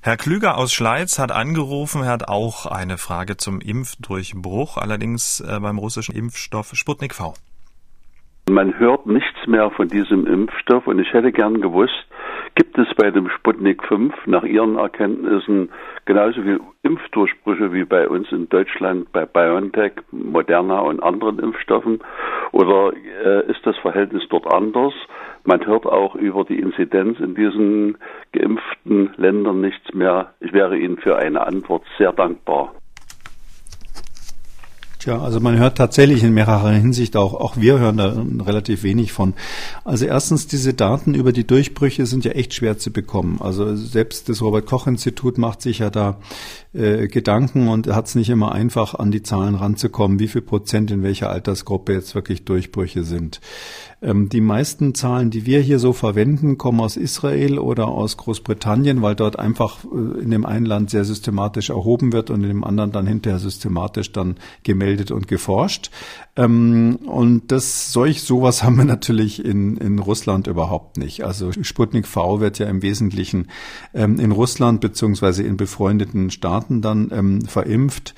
Herr 0.00 0.16
Klüger 0.18 0.58
aus 0.58 0.72
Schleiz 0.72 1.18
hat 1.18 1.32
angerufen, 1.32 2.02
er 2.02 2.10
hat 2.10 2.28
auch 2.28 2.66
eine 2.66 2.98
Frage 2.98 3.38
zum 3.38 3.60
Impfdurchbruch, 3.60 4.76
allerdings 4.76 5.40
äh, 5.40 5.58
beim 5.58 5.78
russischen 5.78 6.14
Impfstoff 6.14 6.72
Sputnik 6.74 7.14
V. 7.14 7.34
Man 8.50 8.78
hört 8.78 9.06
nichts 9.06 9.46
mehr 9.46 9.70
von 9.70 9.88
diesem 9.88 10.26
Impfstoff 10.26 10.86
und 10.86 10.98
ich 10.98 11.10
hätte 11.14 11.32
gern 11.32 11.62
gewusst, 11.62 11.94
gibt 12.54 12.78
es 12.78 12.86
bei 12.96 13.10
dem 13.10 13.28
Sputnik 13.28 13.82
5 13.84 14.14
nach 14.26 14.44
Ihren 14.44 14.76
Erkenntnissen 14.76 15.70
genauso 16.04 16.42
viele 16.42 16.60
Impfdurchbrüche 16.82 17.72
wie 17.72 17.84
bei 17.84 18.08
uns 18.08 18.30
in 18.30 18.48
Deutschland 18.48 19.10
bei 19.12 19.26
BioNTech, 19.26 19.92
Moderna 20.12 20.80
und 20.80 21.02
anderen 21.02 21.38
Impfstoffen? 21.38 22.00
Oder 22.52 22.92
äh, 23.24 23.50
ist 23.50 23.64
das 23.64 23.76
Verhältnis 23.78 24.22
dort 24.28 24.52
anders? 24.52 24.94
Man 25.44 25.66
hört 25.66 25.86
auch 25.86 26.14
über 26.14 26.44
die 26.44 26.58
Inzidenz 26.58 27.18
in 27.20 27.34
diesen 27.34 27.98
geimpften 28.32 29.12
Ländern 29.16 29.60
nichts 29.60 29.92
mehr. 29.92 30.34
Ich 30.40 30.52
wäre 30.52 30.76
Ihnen 30.76 30.98
für 30.98 31.16
eine 31.16 31.46
Antwort 31.46 31.82
sehr 31.98 32.12
dankbar. 32.12 32.72
Tja, 35.04 35.20
also 35.20 35.38
man 35.38 35.58
hört 35.58 35.76
tatsächlich 35.76 36.24
in 36.24 36.32
mehrerer 36.32 36.70
Hinsicht 36.70 37.14
auch, 37.14 37.34
auch 37.34 37.58
wir 37.58 37.78
hören 37.78 37.98
da 37.98 38.24
relativ 38.42 38.84
wenig 38.84 39.12
von. 39.12 39.34
Also 39.84 40.06
erstens, 40.06 40.46
diese 40.46 40.72
Daten 40.72 41.12
über 41.12 41.32
die 41.32 41.46
Durchbrüche 41.46 42.06
sind 42.06 42.24
ja 42.24 42.30
echt 42.30 42.54
schwer 42.54 42.78
zu 42.78 42.90
bekommen. 42.90 43.36
Also 43.42 43.76
selbst 43.76 44.30
das 44.30 44.40
Robert 44.40 44.64
Koch 44.64 44.86
Institut 44.86 45.36
macht 45.36 45.60
sich 45.60 45.80
ja 45.80 45.90
da 45.90 46.16
äh, 46.72 47.06
Gedanken 47.06 47.68
und 47.68 47.86
hat 47.88 48.06
es 48.06 48.14
nicht 48.14 48.30
immer 48.30 48.52
einfach, 48.52 48.94
an 48.94 49.10
die 49.10 49.22
Zahlen 49.22 49.56
ranzukommen, 49.56 50.20
wie 50.20 50.28
viel 50.28 50.40
Prozent 50.40 50.90
in 50.90 51.02
welcher 51.02 51.28
Altersgruppe 51.28 51.92
jetzt 51.92 52.14
wirklich 52.14 52.46
Durchbrüche 52.46 53.04
sind. 53.04 53.42
Ähm, 54.04 54.28
die 54.28 54.42
meisten 54.42 54.94
Zahlen, 54.94 55.30
die 55.30 55.46
wir 55.46 55.60
hier 55.60 55.78
so 55.78 55.94
verwenden, 55.94 56.58
kommen 56.58 56.80
aus 56.80 56.96
Israel 56.96 57.58
oder 57.58 57.88
aus 57.88 58.18
Großbritannien, 58.18 59.00
weil 59.00 59.14
dort 59.14 59.38
einfach 59.38 59.82
äh, 59.84 60.20
in 60.20 60.30
dem 60.30 60.44
einen 60.44 60.66
Land 60.66 60.90
sehr 60.90 61.06
systematisch 61.06 61.70
erhoben 61.70 62.12
wird 62.12 62.28
und 62.28 62.42
in 62.42 62.48
dem 62.48 62.64
anderen 62.64 62.92
dann 62.92 63.06
hinterher 63.06 63.38
systematisch 63.38 64.12
dann 64.12 64.36
gemeldet 64.62 65.10
und 65.10 65.26
geforscht. 65.26 65.90
Ähm, 66.36 66.98
und 67.06 67.50
das 67.50 67.92
solch 67.92 68.22
sowas 68.22 68.62
haben 68.62 68.76
wir 68.76 68.84
natürlich 68.84 69.42
in, 69.42 69.78
in 69.78 69.98
Russland 69.98 70.48
überhaupt 70.48 70.98
nicht. 70.98 71.24
Also 71.24 71.50
Sputnik 71.52 72.06
V 72.06 72.40
wird 72.40 72.58
ja 72.58 72.66
im 72.66 72.82
Wesentlichen 72.82 73.48
ähm, 73.94 74.20
in 74.20 74.32
Russland 74.32 74.82
beziehungsweise 74.82 75.42
in 75.44 75.56
befreundeten 75.56 76.30
Staaten 76.30 76.82
dann 76.82 77.10
ähm, 77.10 77.42
verimpft. 77.46 78.14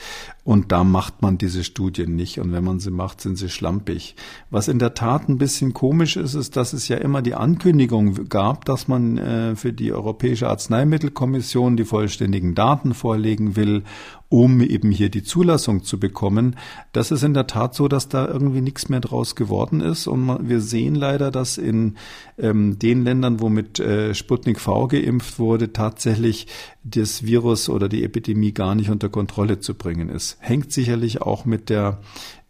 Und 0.46 0.70
da 0.70 0.84
macht 0.84 1.22
man 1.22 1.38
diese 1.38 1.64
Studien 1.64 2.14
nicht. 2.14 2.38
Und 2.38 2.52
wenn 2.52 2.62
man 2.62 2.78
sie 2.78 2.92
macht, 2.92 3.20
sind 3.20 3.36
sie 3.36 3.48
schlampig. 3.48 4.14
Was 4.48 4.68
in 4.68 4.78
der 4.78 4.94
Tat 4.94 5.28
ein 5.28 5.38
bisschen 5.38 5.74
komisch 5.74 6.16
ist, 6.16 6.34
ist, 6.34 6.54
dass 6.54 6.72
es 6.72 6.86
ja 6.86 6.98
immer 6.98 7.20
die 7.20 7.34
Ankündigung 7.34 8.28
gab, 8.28 8.64
dass 8.64 8.86
man 8.86 9.18
äh, 9.18 9.56
für 9.56 9.72
die 9.72 9.92
Europäische 9.92 10.48
Arzneimittelkommission 10.48 11.76
die 11.76 11.84
vollständigen 11.84 12.54
Daten 12.54 12.94
vorlegen 12.94 13.56
will 13.56 13.82
um 14.28 14.60
eben 14.60 14.90
hier 14.90 15.08
die 15.08 15.22
Zulassung 15.22 15.84
zu 15.84 16.00
bekommen. 16.00 16.56
Das 16.92 17.10
ist 17.10 17.22
in 17.22 17.34
der 17.34 17.46
Tat 17.46 17.74
so, 17.74 17.86
dass 17.86 18.08
da 18.08 18.26
irgendwie 18.26 18.60
nichts 18.60 18.88
mehr 18.88 19.00
draus 19.00 19.36
geworden 19.36 19.80
ist. 19.80 20.06
Und 20.06 20.48
wir 20.48 20.60
sehen 20.60 20.94
leider, 20.94 21.30
dass 21.30 21.58
in 21.58 21.96
ähm, 22.38 22.78
den 22.78 23.04
Ländern, 23.04 23.40
wo 23.40 23.48
mit 23.48 23.78
äh, 23.78 24.14
Sputnik 24.14 24.58
V 24.58 24.88
geimpft 24.88 25.38
wurde, 25.38 25.72
tatsächlich 25.72 26.48
das 26.82 27.24
Virus 27.24 27.68
oder 27.68 27.88
die 27.88 28.02
Epidemie 28.02 28.52
gar 28.52 28.74
nicht 28.74 28.90
unter 28.90 29.08
Kontrolle 29.08 29.60
zu 29.60 29.74
bringen 29.74 30.08
ist. 30.08 30.35
Hängt 30.38 30.72
sicherlich 30.72 31.22
auch 31.22 31.44
mit 31.44 31.70
der 31.70 32.00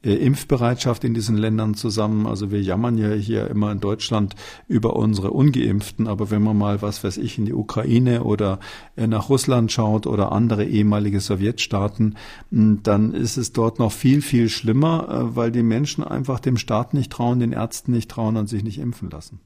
äh, 0.07 0.15
Impfbereitschaft 0.15 1.03
in 1.03 1.15
diesen 1.15 1.37
Ländern 1.37 1.75
zusammen. 1.75 2.27
Also 2.27 2.53
wir 2.53 2.63
jammern 2.63 2.97
ja 2.97 3.11
hier 3.11 3.49
immer 3.49 3.73
in 3.73 3.81
Deutschland 3.81 4.37
über 4.69 4.95
unsere 4.95 5.33
Ungeimpften, 5.33 6.07
aber 6.07 6.31
wenn 6.31 6.43
man 6.43 6.57
mal, 6.57 6.81
was 6.81 7.03
weiß 7.03 7.17
ich, 7.17 7.39
in 7.39 7.45
die 7.45 7.55
Ukraine 7.55 8.23
oder 8.23 8.61
äh, 8.97 9.09
nach 9.09 9.29
Russland 9.29 9.73
schaut 9.73 10.07
oder 10.07 10.31
andere 10.31 10.65
ehemalige 10.65 11.21
Sowjetstaaten, 11.21 12.17
dann 12.51 13.13
ist 13.15 13.37
es 13.37 13.53
dort 13.53 13.81
noch 13.81 13.93
viel, 13.93 14.23
viel 14.23 14.49
schlimmer, 14.49 15.09
äh, 15.09 15.37
weil 15.37 15.51
die 15.51 15.65
Menschen 15.65 16.05
einfach 16.05 16.39
dem 16.39 16.57
Staat 16.57 16.95
nicht 16.95 17.11
trauen, 17.11 17.41
den 17.41 17.53
Ärzten 17.53 17.91
nicht 17.91 18.11
trauen 18.11 18.37
und 18.37 18.49
sich 18.49 18.63
nicht 18.63 18.79
impfen 18.79 19.11
lassen. 19.11 19.41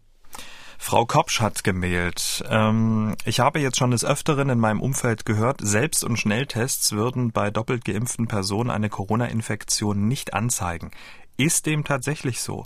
Frau 0.82 1.04
Kopsch 1.04 1.40
hat 1.40 1.62
gemailt. 1.62 2.42
Ähm, 2.48 3.14
ich 3.26 3.38
habe 3.38 3.60
jetzt 3.60 3.76
schon 3.76 3.90
des 3.90 4.04
Öfteren 4.04 4.48
in 4.48 4.58
meinem 4.58 4.80
Umfeld 4.80 5.26
gehört, 5.26 5.60
Selbst- 5.62 6.02
und 6.02 6.16
Schnelltests 6.16 6.92
würden 6.92 7.32
bei 7.32 7.50
doppelt 7.50 7.84
geimpften 7.84 8.26
Personen 8.26 8.70
eine 8.70 8.88
Corona-Infektion 8.88 10.08
nicht 10.08 10.32
anzeigen. 10.32 10.90
Ist 11.36 11.66
dem 11.66 11.84
tatsächlich 11.84 12.40
so? 12.40 12.64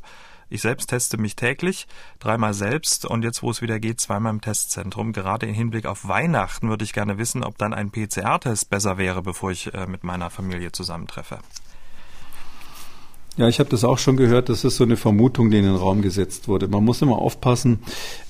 Ich 0.49 0.63
selbst 0.63 0.87
teste 0.91 1.19
mich 1.19 1.35
täglich, 1.35 1.89
dreimal 2.21 2.55
selbst 2.55 3.05
und 3.05 3.25
jetzt, 3.25 3.43
wo 3.43 3.51
es 3.51 3.63
wieder 3.63 3.81
geht, 3.81 4.01
zweimal 4.01 4.33
im 4.33 4.41
Testzentrum. 4.41 5.13
Gerade 5.13 5.47
im 5.47 5.55
Hinblick 5.55 5.85
auf 5.85 6.07
Weihnachten 6.07 6.69
würde 6.69 6.85
ich 6.85 6.93
gerne 6.93 7.19
wissen, 7.19 7.43
ob 7.43 7.59
dann 7.59 7.75
ein 7.75 7.91
PCR-Test 7.91 8.71
besser 8.71 8.97
wäre, 8.97 9.23
bevor 9.23 9.51
ich 9.51 9.75
äh, 9.75 9.87
mit 9.87 10.05
meiner 10.05 10.31
Familie 10.31 10.71
zusammentreffe. 10.71 11.41
Ja, 13.37 13.49
ich 13.49 13.59
habe 13.59 13.69
das 13.69 13.83
auch 13.83 13.99
schon 13.99 14.17
gehört. 14.17 14.49
Das 14.49 14.65
ist 14.65 14.77
so 14.77 14.85
eine 14.85 14.97
Vermutung, 14.97 15.51
die 15.51 15.59
in 15.59 15.65
den 15.65 15.75
Raum 15.75 16.03
gesetzt 16.03 16.47
wurde. 16.47 16.69
Man 16.69 16.85
muss 16.85 17.03
immer 17.03 17.19
aufpassen. 17.19 17.81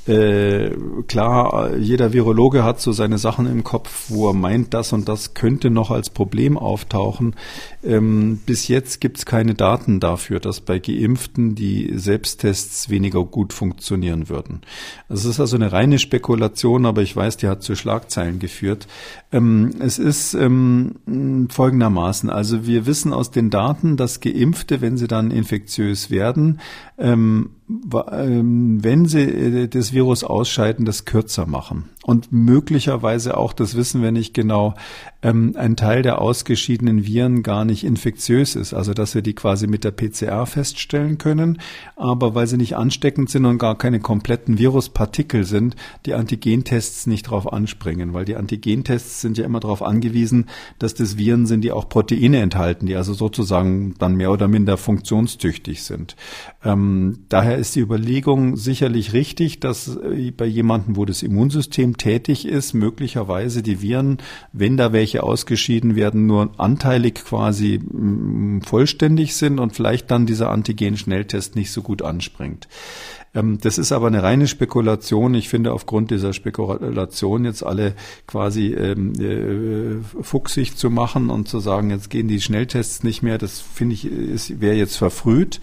Äh, 0.07 0.71
klar, 1.09 1.77
jeder 1.77 2.13
Virologe 2.13 2.63
hat 2.63 2.81
so 2.81 2.93
seine 2.93 3.17
Sachen 3.17 3.47
im 3.47 3.65
Kopf, 3.65 4.07
wo 4.09 4.29
er 4.29 4.35
meint, 4.35 4.75
das 4.75 4.93
und 4.93 5.09
das 5.09 5.33
könnte 5.33 5.71
noch 5.71 5.91
als 5.91 6.11
Problem 6.11 6.59
auftauchen. 6.59 7.35
Ähm, 7.83 8.41
bis 8.45 8.69
jetzt 8.69 9.01
gibt 9.01 9.19
es 9.19 9.27
keine 9.27 9.55
Daten 9.55 10.01
dafür, 10.01 10.41
dass 10.41 10.61
bei 10.61 10.79
Geimpften 10.79 11.55
die 11.55 11.91
Selbsttests 11.95 12.91
weniger 12.91 13.25
gut 13.25 13.55
funktionieren 13.55 14.29
würden. 14.29 14.61
Es 15.09 15.25
ist 15.25 15.41
also 15.41 15.57
eine 15.57 15.73
reine 15.73 15.99
Spekulation, 15.99 16.85
aber 16.85 17.01
ich 17.01 17.17
weiß, 17.17 17.39
die 17.39 17.49
hat 17.49 17.63
zu 17.63 17.75
Schlagzeilen 17.75 18.39
geführt. 18.39 18.87
Ähm, 19.33 19.71
es 19.81 19.99
ist 19.99 20.35
ähm, 20.35 21.49
folgendermaßen. 21.51 22.29
Also 22.29 22.67
wir 22.67 22.85
wissen 22.85 23.15
aus 23.15 23.31
den 23.31 23.49
Daten, 23.49 23.97
dass 23.97 24.21
Geimpfte, 24.21 24.83
wenn 24.83 24.99
sie 24.99 25.09
dann 25.09 25.31
infektiös 25.31 26.11
werden, 26.11 26.61
ähm, 26.99 27.51
wenn 27.67 29.07
sie 29.07 29.23
äh, 29.23 29.69
das 29.69 29.93
Virus 29.93 30.23
ausscheiden, 30.23 30.85
das 30.85 31.05
kürzer 31.05 31.47
machen. 31.47 31.89
Und 32.05 32.31
möglicherweise 32.31 33.39
auch, 33.39 33.55
das 33.55 33.77
wissen 33.77 34.03
wir 34.03 34.13
nicht 34.13 34.35
genau, 34.35 34.75
ähm, 35.23 35.55
ein 35.57 35.75
Teil 35.75 36.03
der 36.03 36.21
ausgeschiedenen 36.21 37.07
Viren 37.07 37.43
gar 37.43 37.65
nicht 37.65 37.83
infektiös 37.83 38.57
ist. 38.57 38.75
Also 38.75 38.93
dass 38.93 39.15
wir 39.15 39.23
die 39.23 39.33
quasi 39.33 39.67
mit 39.67 39.85
der 39.85 39.93
PCR 39.93 40.45
feststellen 40.45 41.17
können, 41.17 41.59
aber 41.97 42.35
weil 42.35 42.47
sie 42.47 42.59
nicht 42.59 42.77
ansteckend 42.77 43.31
sind 43.31 43.47
und 43.47 43.57
gar 43.57 43.79
keine 43.79 44.01
kompletten 44.01 44.59
Viruspartikel 44.59 45.45
sind, 45.45 45.77
die 46.05 46.13
Antigentests 46.13 47.07
nicht 47.07 47.29
darauf 47.29 47.51
anspringen. 47.51 48.13
Weil 48.13 48.27
die 48.27 48.37
Antigentests 48.37 49.23
sind 49.23 49.39
ja 49.39 49.47
immer 49.47 49.61
darauf 49.61 49.83
angewiesen, 49.83 50.51
dass 50.79 50.93
das 50.93 51.17
Viren 51.17 51.47
sind, 51.47 51.63
die 51.63 51.73
auch 51.73 51.89
Proteine 51.89 52.41
enthalten, 52.41 52.85
die 52.85 52.97
also 52.97 53.15
sozusagen 53.15 53.95
dann 53.99 54.17
mehr 54.17 54.31
oder 54.31 54.49
minder 54.49 54.77
funktionstüchtig 54.77 55.83
sind. 55.85 56.17
Ähm, 56.63 57.21
daher 57.31 57.54
daher 57.55 57.61
ist 57.61 57.77
die 57.77 57.81
Überlegung 57.81 58.57
sicherlich 58.57 59.13
richtig, 59.13 59.61
dass 59.61 59.97
äh, 59.97 60.33
bei 60.33 60.45
jemandem, 60.45 60.97
wo 60.97 61.05
das 61.05 61.23
Immunsystem 61.23 61.97
tätig 61.97 62.47
ist, 62.47 62.75
möglicherweise 62.75 63.63
die 63.63 63.81
Viren, 63.81 64.19
wenn 64.53 64.77
da 64.77 64.93
welche 64.93 65.23
ausgeschieden 65.23 65.95
werden, 65.95 66.27
nur 66.27 66.51
anteilig 66.59 67.15
quasi 67.15 67.79
mm, 67.79 68.63
vollständig 68.63 69.37
sind 69.37 69.61
und 69.61 69.73
vielleicht 69.73 70.11
dann 70.11 70.27
dieser 70.27 70.51
Antigen-Schnelltest 70.51 71.55
nicht 71.55 71.71
so 71.71 71.83
gut 71.83 72.03
anspringt. 72.03 72.67
Ähm, 73.35 73.59
das 73.61 73.79
ist 73.79 73.93
aber 73.93 74.07
eine 74.07 74.23
reine 74.23 74.47
Spekulation. 74.47 75.35
Ich 75.35 75.49
finde 75.49 75.73
aufgrund 75.73 76.11
dieser 76.11 76.33
Spekulation 76.33 77.45
jetzt 77.45 77.65
alle 77.65 77.95
quasi 78.27 78.75
ähm, 78.75 79.13
äh, 79.21 80.23
fuchsig 80.23 80.77
zu 80.77 80.91
machen 80.91 81.31
und 81.31 81.49
zu 81.49 81.61
sagen, 81.61 81.91
jetzt 81.91 82.11
gehen 82.11 82.29
die 82.29 82.41
Schnelltests 82.41 83.03
nicht 83.03 83.23
mehr, 83.23 83.39
das 83.39 83.61
finde 83.61 83.95
ich, 83.95 84.11
wäre 84.61 84.77
jetzt 84.77 84.97
verfrüht, 84.97 85.61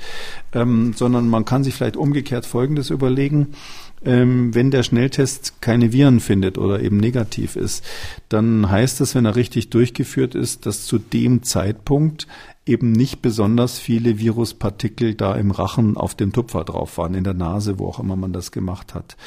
ähm, 0.53 0.93
sondern 0.95 1.27
man 1.27 1.45
kann 1.45 1.63
sich 1.63 1.75
vielleicht 1.75 1.97
umgekehrt 1.97 2.45
Folgendes 2.45 2.89
überlegen 2.89 3.55
ähm, 4.03 4.53
wenn 4.55 4.71
der 4.71 4.83
Schnelltest 4.83 5.61
keine 5.61 5.93
Viren 5.93 6.19
findet 6.19 6.57
oder 6.57 6.81
eben 6.81 6.97
negativ 6.97 7.55
ist, 7.55 7.83
dann 8.29 8.69
heißt 8.69 8.99
das, 8.99 9.15
wenn 9.15 9.25
er 9.25 9.35
richtig 9.35 9.69
durchgeführt 9.69 10.35
ist, 10.35 10.65
dass 10.65 10.85
zu 10.85 10.97
dem 10.97 11.43
Zeitpunkt 11.43 12.27
eben 12.65 12.91
nicht 12.91 13.23
besonders 13.23 13.79
viele 13.79 14.19
Viruspartikel 14.19 15.15
da 15.15 15.35
im 15.35 15.49
Rachen 15.49 15.97
auf 15.97 16.13
dem 16.13 16.31
Tupfer 16.31 16.63
drauf 16.63 16.97
waren, 16.99 17.15
in 17.15 17.23
der 17.23 17.33
Nase, 17.33 17.79
wo 17.79 17.87
auch 17.87 17.99
immer 17.99 18.15
man 18.15 18.33
das 18.33 18.51
gemacht 18.51 18.93
hat. 18.93 19.17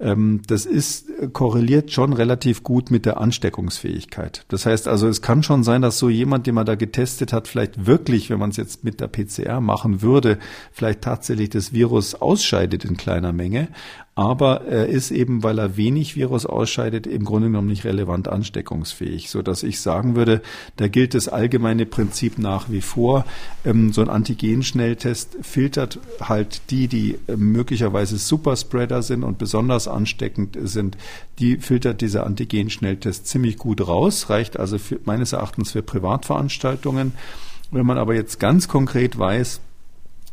Ähm, 0.00 0.42
das 0.48 0.66
ist 0.66 1.08
korreliert 1.32 1.92
schon 1.92 2.12
relativ 2.12 2.64
gut 2.64 2.90
mit 2.90 3.06
der 3.06 3.20
Ansteckungsfähigkeit. 3.20 4.44
Das 4.48 4.66
heißt 4.66 4.88
also, 4.88 5.06
es 5.06 5.22
kann 5.22 5.44
schon 5.44 5.62
sein, 5.62 5.82
dass 5.82 5.98
so 5.98 6.08
jemand, 6.08 6.48
den 6.48 6.56
man 6.56 6.66
da 6.66 6.74
getestet 6.74 7.32
hat, 7.32 7.46
vielleicht 7.46 7.86
wirklich, 7.86 8.28
wenn 8.28 8.40
man 8.40 8.50
es 8.50 8.56
jetzt 8.56 8.82
mit 8.82 9.00
der 9.00 9.06
PCR 9.06 9.60
machen 9.60 10.02
würde, 10.02 10.38
vielleicht 10.72 11.02
tatsächlich 11.02 11.50
das 11.50 11.72
Virus 11.72 12.16
ausscheidet 12.16 12.84
in 12.84 12.96
kleiner 12.96 13.32
Menge 13.32 13.68
aber 14.16 14.62
er 14.66 14.86
ist 14.86 15.12
eben, 15.12 15.42
weil 15.42 15.58
er 15.58 15.76
wenig 15.76 16.16
Virus 16.16 16.44
ausscheidet, 16.44 17.06
im 17.06 17.24
Grunde 17.24 17.48
genommen 17.48 17.68
nicht 17.68 17.84
relevant 17.84 18.28
ansteckungsfähig, 18.28 19.30
so 19.30 19.40
dass 19.40 19.62
ich 19.62 19.80
sagen 19.80 20.16
würde, 20.16 20.42
da 20.76 20.88
gilt 20.88 21.14
das 21.14 21.28
allgemeine 21.28 21.86
Prinzip 21.86 22.38
nach 22.38 22.70
wie 22.70 22.80
vor. 22.80 23.24
Ähm, 23.64 23.92
so 23.92 24.02
ein 24.02 24.10
Antigen-Schnelltest 24.10 25.38
filtert 25.42 26.00
halt 26.20 26.60
die, 26.70 26.88
die 26.88 27.18
äh, 27.28 27.36
möglicherweise 27.36 28.18
Superspreader 28.18 29.02
sind 29.02 29.22
und 29.22 29.38
besonders 29.38 29.86
ansteckend 29.86 30.58
sind, 30.60 30.98
die 31.38 31.56
filtert 31.56 32.00
dieser 32.00 32.26
Antigen-Schnelltest 32.26 33.26
ziemlich 33.26 33.58
gut 33.58 33.86
raus, 33.86 34.28
reicht 34.28 34.58
also 34.58 34.78
für, 34.78 34.98
meines 35.04 35.32
Erachtens 35.32 35.70
für 35.70 35.82
Privatveranstaltungen. 35.82 37.12
Wenn 37.70 37.86
man 37.86 37.96
aber 37.96 38.14
jetzt 38.14 38.40
ganz 38.40 38.66
konkret 38.66 39.16
weiß, 39.18 39.60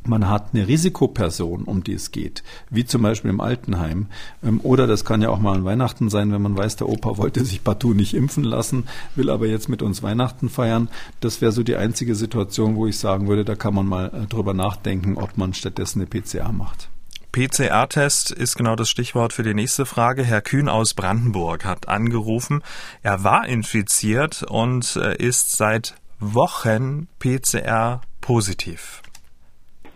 man 0.07 0.29
hat 0.29 0.53
eine 0.53 0.67
Risikoperson, 0.67 1.63
um 1.63 1.83
die 1.83 1.93
es 1.93 2.11
geht, 2.11 2.43
wie 2.69 2.85
zum 2.85 3.01
Beispiel 3.01 3.29
im 3.29 3.41
Altenheim. 3.41 4.07
Ähm, 4.43 4.59
oder 4.63 4.87
das 4.87 5.05
kann 5.05 5.21
ja 5.21 5.29
auch 5.29 5.39
mal 5.39 5.55
an 5.55 5.65
Weihnachten 5.65 6.09
sein, 6.09 6.31
wenn 6.31 6.41
man 6.41 6.57
weiß, 6.57 6.77
der 6.77 6.89
Opa 6.89 7.17
wollte 7.17 7.43
sich 7.45 7.63
partout 7.63 7.93
nicht 7.93 8.13
impfen 8.13 8.43
lassen, 8.43 8.87
will 9.15 9.29
aber 9.29 9.47
jetzt 9.47 9.69
mit 9.69 9.81
uns 9.81 10.03
Weihnachten 10.03 10.49
feiern. 10.49 10.89
Das 11.19 11.41
wäre 11.41 11.51
so 11.51 11.63
die 11.63 11.75
einzige 11.75 12.15
Situation, 12.15 12.75
wo 12.75 12.87
ich 12.87 12.97
sagen 12.97 13.27
würde, 13.27 13.45
da 13.45 13.55
kann 13.55 13.73
man 13.73 13.85
mal 13.85 14.07
äh, 14.07 14.27
drüber 14.27 14.53
nachdenken, 14.53 15.17
ob 15.17 15.37
man 15.37 15.53
stattdessen 15.53 16.01
eine 16.01 16.07
PCR 16.07 16.51
macht. 16.51 16.89
PCR-Test 17.31 18.31
ist 18.31 18.55
genau 18.55 18.75
das 18.75 18.89
Stichwort 18.89 19.31
für 19.31 19.43
die 19.43 19.53
nächste 19.53 19.85
Frage. 19.85 20.23
Herr 20.23 20.41
Kühn 20.41 20.67
aus 20.67 20.95
Brandenburg 20.95 21.65
hat 21.65 21.87
angerufen. 21.87 22.63
Er 23.03 23.23
war 23.23 23.47
infiziert 23.47 24.41
und 24.41 24.95
äh, 24.95 25.15
ist 25.17 25.55
seit 25.55 25.95
Wochen 26.19 27.07
PCR 27.19 28.01
positiv 28.21 29.03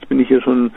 bin 0.08 0.20
ich 0.20 0.27
hier 0.27 0.41
schon 0.41 0.72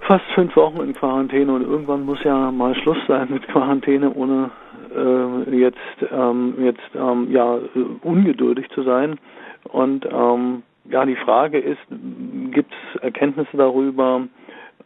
fast 0.00 0.24
fünf 0.34 0.54
Wochen 0.56 0.80
in 0.80 0.94
Quarantäne 0.94 1.52
und 1.52 1.62
irgendwann 1.62 2.04
muss 2.04 2.22
ja 2.22 2.50
mal 2.50 2.74
Schluss 2.76 2.98
sein 3.08 3.28
mit 3.30 3.46
Quarantäne, 3.48 4.12
ohne 4.14 4.50
äh, 4.94 5.56
jetzt 5.56 5.78
ähm, 6.12 6.54
jetzt 6.60 6.90
ähm, 6.94 7.30
ja 7.30 7.58
ungeduldig 8.02 8.68
zu 8.70 8.82
sein. 8.82 9.18
Und 9.64 10.06
ähm, 10.10 10.62
ja, 10.84 11.04
die 11.04 11.16
Frage 11.16 11.58
ist, 11.58 11.80
gibt 12.52 12.72
es 12.72 13.02
Erkenntnisse 13.02 13.56
darüber, 13.56 14.22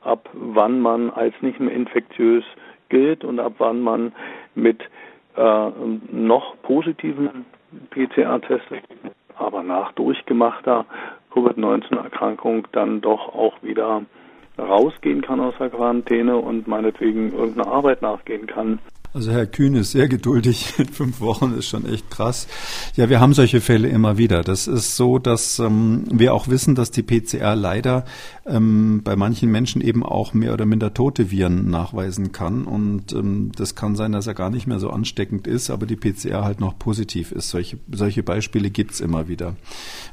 ab 0.02 0.28
wann 0.32 0.80
man 0.80 1.10
als 1.10 1.34
nicht 1.42 1.60
mehr 1.60 1.74
infektiös 1.74 2.44
gilt 2.88 3.24
und 3.24 3.38
ab 3.38 3.54
wann 3.58 3.80
man 3.80 4.12
mit 4.54 4.80
äh, 5.36 5.70
noch 6.10 6.60
positiven 6.62 7.44
PCR-Tests, 7.90 8.66
aber 9.36 9.62
nach 9.62 9.92
durchgemachter 9.92 10.86
Covid-19-Erkrankung 11.32 12.66
dann 12.72 13.00
doch 13.00 13.34
auch 13.34 13.62
wieder 13.62 14.02
rausgehen 14.58 15.22
kann 15.22 15.40
aus 15.40 15.54
der 15.58 15.70
Quarantäne 15.70 16.36
und 16.36 16.66
meinetwegen 16.66 17.32
irgendeiner 17.32 17.70
Arbeit 17.70 18.02
nachgehen 18.02 18.46
kann. 18.46 18.78
Also 19.12 19.32
Herr 19.32 19.46
Kühn 19.46 19.74
ist 19.74 19.90
sehr 19.90 20.08
geduldig. 20.08 20.74
In 20.78 20.86
fünf 20.86 21.20
Wochen 21.20 21.52
ist 21.58 21.66
schon 21.66 21.84
echt 21.84 22.10
krass. 22.10 22.46
Ja, 22.94 23.08
wir 23.08 23.18
haben 23.18 23.34
solche 23.34 23.60
Fälle 23.60 23.88
immer 23.88 24.18
wieder. 24.18 24.42
Das 24.42 24.68
ist 24.68 24.96
so, 24.96 25.18
dass 25.18 25.58
ähm, 25.58 26.04
wir 26.12 26.32
auch 26.32 26.46
wissen, 26.46 26.76
dass 26.76 26.92
die 26.92 27.02
PCR 27.02 27.56
leider 27.56 28.04
ähm, 28.46 29.02
bei 29.02 29.16
manchen 29.16 29.50
Menschen 29.50 29.80
eben 29.80 30.04
auch 30.04 30.32
mehr 30.32 30.52
oder 30.52 30.64
minder 30.64 30.94
tote 30.94 31.32
Viren 31.32 31.70
nachweisen 31.70 32.30
kann. 32.30 32.64
Und 32.64 33.12
ähm, 33.12 33.50
das 33.56 33.74
kann 33.74 33.96
sein, 33.96 34.12
dass 34.12 34.28
er 34.28 34.34
gar 34.34 34.50
nicht 34.50 34.68
mehr 34.68 34.78
so 34.78 34.90
ansteckend 34.90 35.48
ist, 35.48 35.70
aber 35.70 35.86
die 35.86 35.96
PCR 35.96 36.44
halt 36.44 36.60
noch 36.60 36.78
positiv 36.78 37.32
ist. 37.32 37.50
Solche, 37.50 37.78
solche 37.90 38.22
Beispiele 38.22 38.70
gibt's 38.70 39.00
immer 39.00 39.26
wieder. 39.26 39.56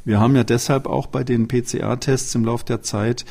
Wir 0.05 0.19
haben 0.19 0.35
ja 0.35 0.43
deshalb 0.43 0.87
auch 0.87 1.05
bei 1.05 1.23
den 1.23 1.47
PCR-Tests 1.47 2.33
im 2.33 2.45
Laufe 2.45 2.65
der 2.65 2.81
Zeit 2.81 3.25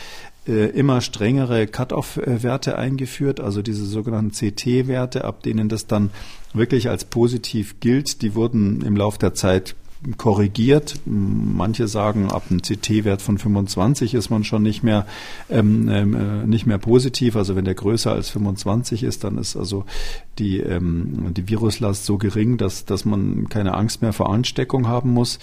immer 0.47 1.01
strengere 1.01 1.67
Cut-off-Werte 1.67 2.79
eingeführt, 2.79 3.41
also 3.41 3.63
diese 3.63 3.85
sogenannten 3.85 4.31
CT-Werte, 4.31 5.25
ab 5.25 5.43
denen 5.43 5.69
das 5.69 5.87
dann 5.87 6.11
wirklich 6.55 6.89
als 6.89 7.05
positiv 7.05 7.81
gilt. 7.81 8.23
Die 8.23 8.35
wurden 8.35 8.83
im 8.83 8.97
Laufe 8.97 9.19
der 9.19 9.35
Zeit 9.35 9.75
korrigiert. 10.17 11.01
Manche 11.05 11.89
sagen, 11.89 12.31
ab 12.31 12.45
einem 12.51 12.63
CT-Wert 12.63 13.23
von 13.23 13.39
25 13.39 14.15
ist 14.15 14.31
man 14.31 14.45
schon 14.45 14.63
nicht 14.63 14.83
mehr 14.83 15.07
ähm, 15.51 15.89
ähm, 15.89 16.15
äh, 16.15 16.47
nicht 16.47 16.67
mehr 16.67 16.79
positiv. 16.79 17.37
Also 17.37 17.57
wenn 17.57 17.65
der 17.65 17.75
größer 17.75 18.13
als 18.13 18.31
25 18.31 19.03
ist, 19.03 19.25
dann 19.25 19.39
ist 19.39 19.57
also 19.57 19.85
die 20.39 20.61
ähm, 20.61 21.33
die 21.35 21.49
Viruslast 21.49 22.05
so 22.05 22.19
gering, 22.19 22.57
dass 22.57 22.85
dass 22.85 23.05
man 23.05 23.49
keine 23.49 23.75
Angst 23.75 24.03
mehr 24.03 24.13
vor 24.13 24.31
Ansteckung 24.31 24.87
haben 24.87 25.13
muss. 25.13 25.39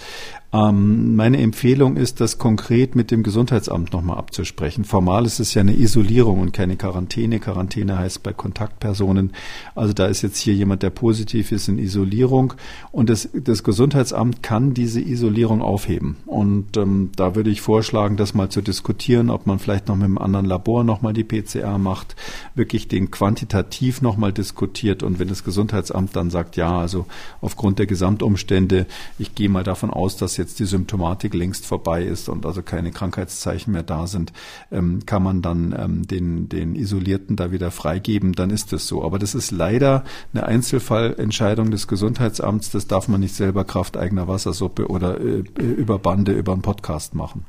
Ähm, 0.54 1.16
meine 1.16 1.38
Empfehlung 1.38 1.96
ist, 1.96 2.20
das 2.20 2.38
konkret 2.38 2.94
mit 2.94 3.10
dem 3.10 3.24
Gesundheitsamt 3.24 3.92
nochmal 3.92 4.18
abzusprechen. 4.18 4.84
Formal 4.84 5.26
ist 5.26 5.40
es 5.40 5.52
ja 5.54 5.62
eine 5.62 5.76
Isolierung 5.76 6.40
und 6.40 6.52
keine 6.52 6.76
Quarantäne. 6.76 7.40
Quarantäne 7.40 7.98
heißt 7.98 8.22
bei 8.22 8.32
Kontaktpersonen. 8.32 9.32
Also 9.74 9.92
da 9.92 10.06
ist 10.06 10.22
jetzt 10.22 10.38
hier 10.38 10.54
jemand, 10.54 10.84
der 10.84 10.90
positiv 10.90 11.50
ist 11.50 11.68
in 11.68 11.78
Isolierung 11.78 12.54
und 12.92 13.10
das, 13.10 13.28
das 13.34 13.64
Gesundheitsamt 13.64 14.44
kann 14.44 14.53
diese 14.60 15.00
Isolierung 15.00 15.62
aufheben. 15.62 16.16
Und 16.26 16.76
ähm, 16.76 17.10
da 17.16 17.34
würde 17.34 17.50
ich 17.50 17.60
vorschlagen, 17.60 18.16
das 18.16 18.34
mal 18.34 18.48
zu 18.48 18.62
diskutieren, 18.62 19.30
ob 19.30 19.46
man 19.46 19.58
vielleicht 19.58 19.88
noch 19.88 19.96
mit 19.96 20.04
einem 20.04 20.18
anderen 20.18 20.46
Labor 20.46 20.84
nochmal 20.84 21.12
die 21.12 21.24
PCR 21.24 21.78
macht, 21.78 22.16
wirklich 22.54 22.88
den 22.88 23.10
quantitativ 23.10 24.02
nochmal 24.02 24.32
diskutiert 24.32 25.02
und 25.02 25.18
wenn 25.18 25.28
das 25.28 25.44
Gesundheitsamt 25.44 26.14
dann 26.16 26.30
sagt, 26.30 26.56
ja, 26.56 26.78
also 26.78 27.06
aufgrund 27.40 27.78
der 27.78 27.86
Gesamtumstände, 27.86 28.86
ich 29.18 29.34
gehe 29.34 29.48
mal 29.48 29.64
davon 29.64 29.90
aus, 29.90 30.16
dass 30.16 30.36
jetzt 30.36 30.58
die 30.58 30.66
Symptomatik 30.66 31.34
längst 31.34 31.66
vorbei 31.66 32.04
ist 32.04 32.28
und 32.28 32.46
also 32.46 32.62
keine 32.62 32.90
Krankheitszeichen 32.90 33.72
mehr 33.72 33.82
da 33.82 34.06
sind, 34.06 34.32
ähm, 34.70 35.00
kann 35.06 35.22
man 35.22 35.42
dann 35.42 35.74
ähm, 35.78 36.06
den, 36.06 36.48
den 36.48 36.74
Isolierten 36.74 37.36
da 37.36 37.50
wieder 37.52 37.70
freigeben, 37.70 38.32
dann 38.32 38.50
ist 38.50 38.72
es 38.72 38.86
so. 38.86 39.04
Aber 39.04 39.18
das 39.18 39.34
ist 39.34 39.50
leider 39.50 40.04
eine 40.32 40.46
Einzelfallentscheidung 40.46 41.70
des 41.70 41.88
Gesundheitsamts, 41.88 42.70
das 42.70 42.86
darf 42.86 43.08
man 43.08 43.20
nicht 43.20 43.34
selber 43.34 43.64
Kraft 43.64 43.96
eigener 43.96 44.28
Wassersuppe 44.34 44.88
oder 44.88 45.20
äh, 45.20 45.44
über 45.58 45.98
Bande 45.98 46.32
über 46.32 46.52
einen 46.52 46.62
Podcast 46.62 47.14
machen. 47.14 47.46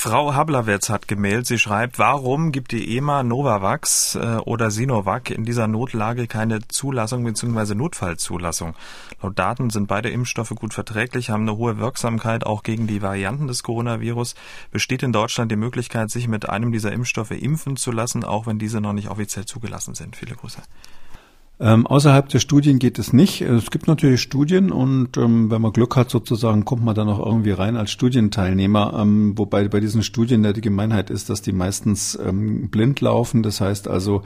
Frau 0.00 0.32
Hablerwetz 0.32 0.90
hat 0.90 1.08
gemeldet. 1.08 1.46
Sie 1.46 1.58
schreibt, 1.58 1.98
warum 1.98 2.52
gibt 2.52 2.70
die 2.70 2.96
EMA 2.96 3.24
Novavax 3.24 4.14
äh, 4.14 4.36
oder 4.44 4.70
Sinovac 4.70 5.30
in 5.30 5.44
dieser 5.44 5.66
Notlage 5.66 6.28
keine 6.28 6.60
Zulassung 6.68 7.24
bzw. 7.24 7.74
Notfallzulassung? 7.74 8.76
Laut 9.20 9.36
Daten 9.36 9.70
sind 9.70 9.88
beide 9.88 10.08
Impfstoffe 10.10 10.50
gut 10.50 10.72
verträglich, 10.72 11.30
haben 11.30 11.42
eine 11.42 11.56
hohe 11.56 11.78
Wirksamkeit 11.78 12.46
auch 12.46 12.62
gegen 12.62 12.86
die 12.86 13.02
Varianten 13.02 13.48
des 13.48 13.64
Coronavirus. 13.64 14.36
Besteht 14.70 15.02
in 15.02 15.12
Deutschland 15.12 15.50
die 15.50 15.56
Möglichkeit, 15.56 16.10
sich 16.10 16.28
mit 16.28 16.48
einem 16.48 16.70
dieser 16.70 16.92
Impfstoffe 16.92 17.32
impfen 17.32 17.76
zu 17.76 17.90
lassen, 17.90 18.22
auch 18.22 18.46
wenn 18.46 18.60
diese 18.60 18.80
noch 18.80 18.92
nicht 18.92 19.08
offiziell 19.08 19.46
zugelassen 19.46 19.96
sind? 19.96 20.14
Viele 20.14 20.36
Grüße. 20.36 20.62
Ähm, 21.60 21.88
außerhalb 21.88 22.28
der 22.28 22.38
Studien 22.38 22.78
geht 22.78 23.00
es 23.00 23.12
nicht. 23.12 23.40
Es 23.40 23.70
gibt 23.70 23.88
natürlich 23.88 24.22
Studien 24.22 24.70
und 24.70 25.16
ähm, 25.16 25.50
wenn 25.50 25.60
man 25.60 25.72
Glück 25.72 25.96
hat 25.96 26.08
sozusagen, 26.08 26.64
kommt 26.64 26.84
man 26.84 26.94
dann 26.94 27.08
auch 27.08 27.24
irgendwie 27.24 27.50
rein 27.50 27.76
als 27.76 27.90
Studienteilnehmer. 27.90 28.94
Ähm, 28.96 29.36
wobei 29.36 29.66
bei 29.66 29.80
diesen 29.80 30.04
Studien 30.04 30.44
ja 30.44 30.52
die 30.52 30.60
Gemeinheit 30.60 31.10
ist, 31.10 31.30
dass 31.30 31.42
die 31.42 31.52
meistens 31.52 32.16
ähm, 32.24 32.68
blind 32.68 33.00
laufen. 33.00 33.42
Das 33.42 33.60
heißt 33.60 33.88
also, 33.88 34.22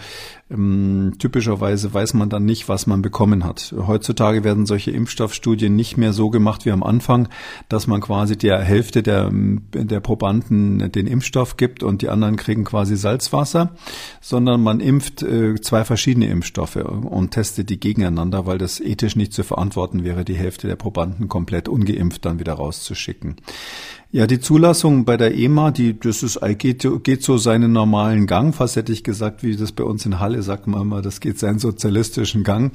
ähm, 0.50 1.14
typischerweise 1.18 1.92
weiß 1.92 2.12
man 2.14 2.28
dann 2.28 2.44
nicht, 2.44 2.68
was 2.68 2.86
man 2.86 3.00
bekommen 3.00 3.44
hat. 3.44 3.74
Heutzutage 3.78 4.44
werden 4.44 4.66
solche 4.66 4.90
Impfstoffstudien 4.90 5.74
nicht 5.74 5.96
mehr 5.96 6.12
so 6.12 6.28
gemacht 6.28 6.66
wie 6.66 6.70
am 6.70 6.82
Anfang, 6.82 7.28
dass 7.70 7.86
man 7.86 8.02
quasi 8.02 8.36
der 8.36 8.60
Hälfte 8.60 9.02
der, 9.02 9.30
der 9.32 10.00
Probanden 10.00 10.92
den 10.92 11.06
Impfstoff 11.06 11.56
gibt 11.56 11.82
und 11.82 12.02
die 12.02 12.10
anderen 12.10 12.36
kriegen 12.36 12.64
quasi 12.64 12.96
Salzwasser, 12.96 13.74
sondern 14.20 14.62
man 14.62 14.80
impft 14.80 15.22
äh, 15.22 15.54
zwei 15.60 15.84
verschiedene 15.84 16.26
Impfstoffe 16.26 16.76
und 16.76 17.21
testet 17.30 17.70
die 17.70 17.80
gegeneinander, 17.80 18.46
weil 18.46 18.58
das 18.58 18.80
ethisch 18.80 19.16
nicht 19.16 19.32
zu 19.32 19.44
verantworten 19.44 20.04
wäre, 20.04 20.24
die 20.24 20.34
Hälfte 20.34 20.66
der 20.66 20.76
Probanden 20.76 21.28
komplett 21.28 21.68
ungeimpft 21.68 22.24
dann 22.24 22.38
wieder 22.38 22.54
rauszuschicken. 22.54 23.36
Ja, 24.14 24.26
die 24.26 24.40
Zulassung 24.40 25.06
bei 25.06 25.16
der 25.16 25.34
EMA, 25.34 25.70
die, 25.70 25.98
das 25.98 26.22
ist, 26.22 26.38
geht, 26.58 26.86
geht 27.02 27.22
so 27.22 27.38
seinen 27.38 27.72
normalen 27.72 28.26
Gang. 28.26 28.54
Fast 28.54 28.76
hätte 28.76 28.92
ich 28.92 29.04
gesagt, 29.04 29.42
wie 29.42 29.56
das 29.56 29.72
bei 29.72 29.84
uns 29.84 30.04
in 30.04 30.20
Halle 30.20 30.42
sagt 30.42 30.66
man 30.66 30.82
immer, 30.82 31.00
das 31.00 31.18
geht 31.20 31.38
seinen 31.38 31.58
sozialistischen 31.58 32.44
Gang. 32.44 32.72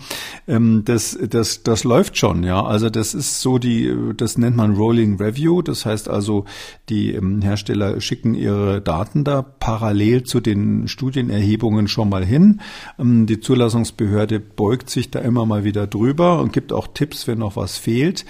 Ähm, 0.48 0.82
das, 0.84 1.16
das, 1.30 1.62
das 1.62 1.84
läuft 1.84 2.18
schon, 2.18 2.44
ja. 2.44 2.66
Also 2.66 2.90
das 2.90 3.14
ist 3.14 3.40
so 3.40 3.60
die, 3.60 3.96
das 4.18 4.40
nennt 4.40 4.56
man 4.58 4.74
Rolling 4.74 5.18
Review. 5.18 5.62
Das 5.62 5.86
heißt 5.86 6.10
also, 6.10 6.46
die 6.90 7.14
ähm, 7.14 7.44
Hersteller 7.44 8.02
schicken 8.02 8.34
ihre 8.34 8.82
Daten 8.82 9.24
da 9.24 9.44
parallel 9.44 10.24
zu 10.24 10.40
den 10.40 10.88
Studienerhebungen 10.88 11.88
schon 11.88 12.10
mal 12.10 12.26
hin. 12.26 12.62
Ähm, 12.98 13.28
die 13.28 13.40
Zulassungsbehörde 13.40 14.40
beugt 14.40 14.90
sich 14.90 15.12
da 15.12 15.20
immer 15.20 15.46
mal 15.46 15.64
wieder 15.64 15.86
drüber 15.86 16.42
und 16.42 16.52
gibt 16.52 16.74
auch 16.74 16.88
Tipps, 16.88 17.28
wenn 17.28 17.38
noch 17.38 17.56
was 17.56 17.78
fehlt. 17.78 18.26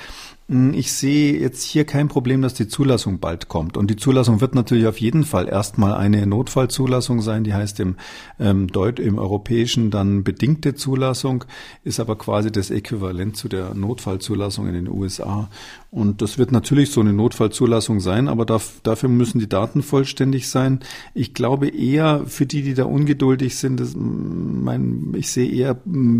Hm, 0.49 0.73
ich 0.73 0.93
sehe 0.93 1.37
jetzt 1.37 1.63
hier 1.63 1.83
kein 1.83 2.07
Problem, 2.07 2.41
dass 2.41 2.53
die 2.53 2.69
Zulassung 2.69 3.19
bald 3.19 3.49
kommt. 3.49 3.75
Und 3.75 3.89
die 3.89 3.97
Zulassung 3.97 4.39
wird 4.39 4.55
natürlich 4.55 4.87
auf 4.87 4.99
jeden 4.99 5.25
Fall 5.25 5.49
erstmal 5.49 5.93
eine 5.95 6.25
Notfallzulassung 6.25 7.21
sein, 7.21 7.43
die 7.43 7.53
heißt 7.53 7.81
im, 7.81 7.97
ähm, 8.39 8.67
Deut 8.67 8.99
im 8.99 9.17
Europäischen 9.17 9.91
dann 9.91 10.23
bedingte 10.23 10.73
Zulassung, 10.73 11.43
ist 11.83 11.99
aber 11.99 12.17
quasi 12.17 12.49
das 12.49 12.71
Äquivalent 12.71 13.35
zu 13.35 13.49
der 13.49 13.73
Notfallzulassung 13.73 14.67
in 14.67 14.73
den 14.73 14.87
USA. 14.87 15.49
Und 15.91 16.21
das 16.21 16.37
wird 16.37 16.51
natürlich 16.51 16.91
so 16.91 17.01
eine 17.01 17.13
Notfallzulassung 17.13 17.99
sein, 17.99 18.29
aber 18.29 18.45
dafür 18.45 19.09
müssen 19.09 19.39
die 19.39 19.49
Daten 19.49 19.81
vollständig 19.81 20.47
sein. 20.47 20.79
Ich 21.13 21.33
glaube 21.33 21.67
eher 21.67 22.23
für 22.25 22.45
die, 22.45 22.61
die 22.61 22.73
da 22.73 22.85
ungeduldig 22.85 23.57
sind, 23.57 23.79
das, 23.79 23.95
mein, 23.95 25.13
ich 25.17 25.29
sehe 25.29 25.49
eher, 25.49 25.77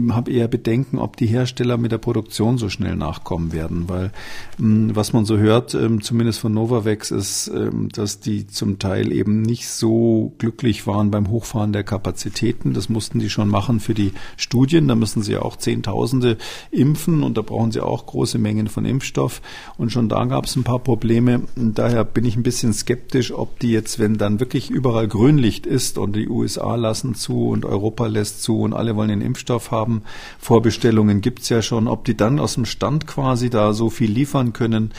habe 0.10 0.32
eher 0.32 0.48
Bedenken, 0.48 1.00
ob 1.00 1.16
die 1.16 1.28
Hersteller 1.28 1.78
mit 1.78 1.92
der 1.92 1.98
Produktion 1.98 2.58
so 2.58 2.70
schnell 2.70 2.96
nachkommen 2.96 3.54
werden, 3.54 3.88
weil 3.88 4.12
was 4.60 5.14
man 5.14 5.26
so 5.26 5.38
hört, 5.38 5.76
ähm, 5.76 6.02
zumindest 6.02 6.40
von 6.40 6.54
Novavax, 6.54 7.12
ist, 7.12 7.48
ähm, 7.48 7.90
dass 7.90 8.20
die 8.20 8.48
zum 8.48 8.80
Teil 8.80 9.12
eben 9.12 9.44
nicht 9.44 9.70
so 9.70 10.34
glücklich 10.40 10.88
waren 10.88 11.12
beim 11.12 11.30
Hochfahren 11.30 11.74
der 11.74 11.84
Kapazitäten. 11.84 12.74
Das 12.74 12.90
mussten 12.90 13.20
die 13.20 13.30
schon 13.30 13.50
machen 13.50 13.80
für 13.80 13.94
die 13.94 14.14
Studien. 14.36 14.88
Da 14.88 14.96
müssen 14.96 15.22
sie 15.22 15.34
ja 15.34 15.44
auch 15.44 15.58
Zehntausende 15.58 16.38
impfen 16.72 17.22
und 17.22 17.38
da 17.38 17.44
brauchen 17.44 17.72
sie 17.72 17.82
auch 17.82 18.08
große 18.08 18.40
Mengen 18.40 18.68
von 18.68 18.86
Impfstoff. 18.86 19.42
Und 19.78 19.92
schon 19.92 20.10
da 20.10 20.26
gab 20.26 20.46
es 20.46 20.56
ein 20.56 20.64
paar 20.64 20.80
Probleme. 20.80 21.42
Daher 21.56 22.04
bin 22.04 22.26
ich 22.26 22.36
ein 22.36 22.44
bisschen 22.44 22.74
skeptisch, 22.74 23.32
ob 23.32 23.60
die 23.60 23.70
jetzt, 23.70 24.00
wenn 24.00 24.18
dann 24.18 24.40
wirklich 24.40 24.72
überall 24.72 25.08
Grünlicht 25.08 25.68
ist 25.68 26.00
und 26.00 26.16
die 26.16 26.28
USA 26.28 26.76
lassen 26.76 27.14
zu 27.14 27.50
und 27.50 27.64
Europa 27.64 28.08
lässt 28.08 28.42
zu 28.42 28.62
und 28.62 28.74
alle 28.74 28.96
wollen 28.96 29.10
den 29.10 29.22
Impfstoff 29.22 29.70
haben, 29.70 30.02
Vorbestellungen 30.40 31.22
gibt's 31.22 31.50
ja 31.50 31.62
schon, 31.62 31.88
ob 31.88 32.06
die 32.06 32.18
dann 32.18 32.40
aus 32.40 32.56
dem 32.56 32.66
Stand 32.66 33.06
quasi 33.06 33.50
da 33.52 33.74
so 33.74 33.90
viel 33.90 34.07
liefern 34.08 34.54
können, 34.54 34.94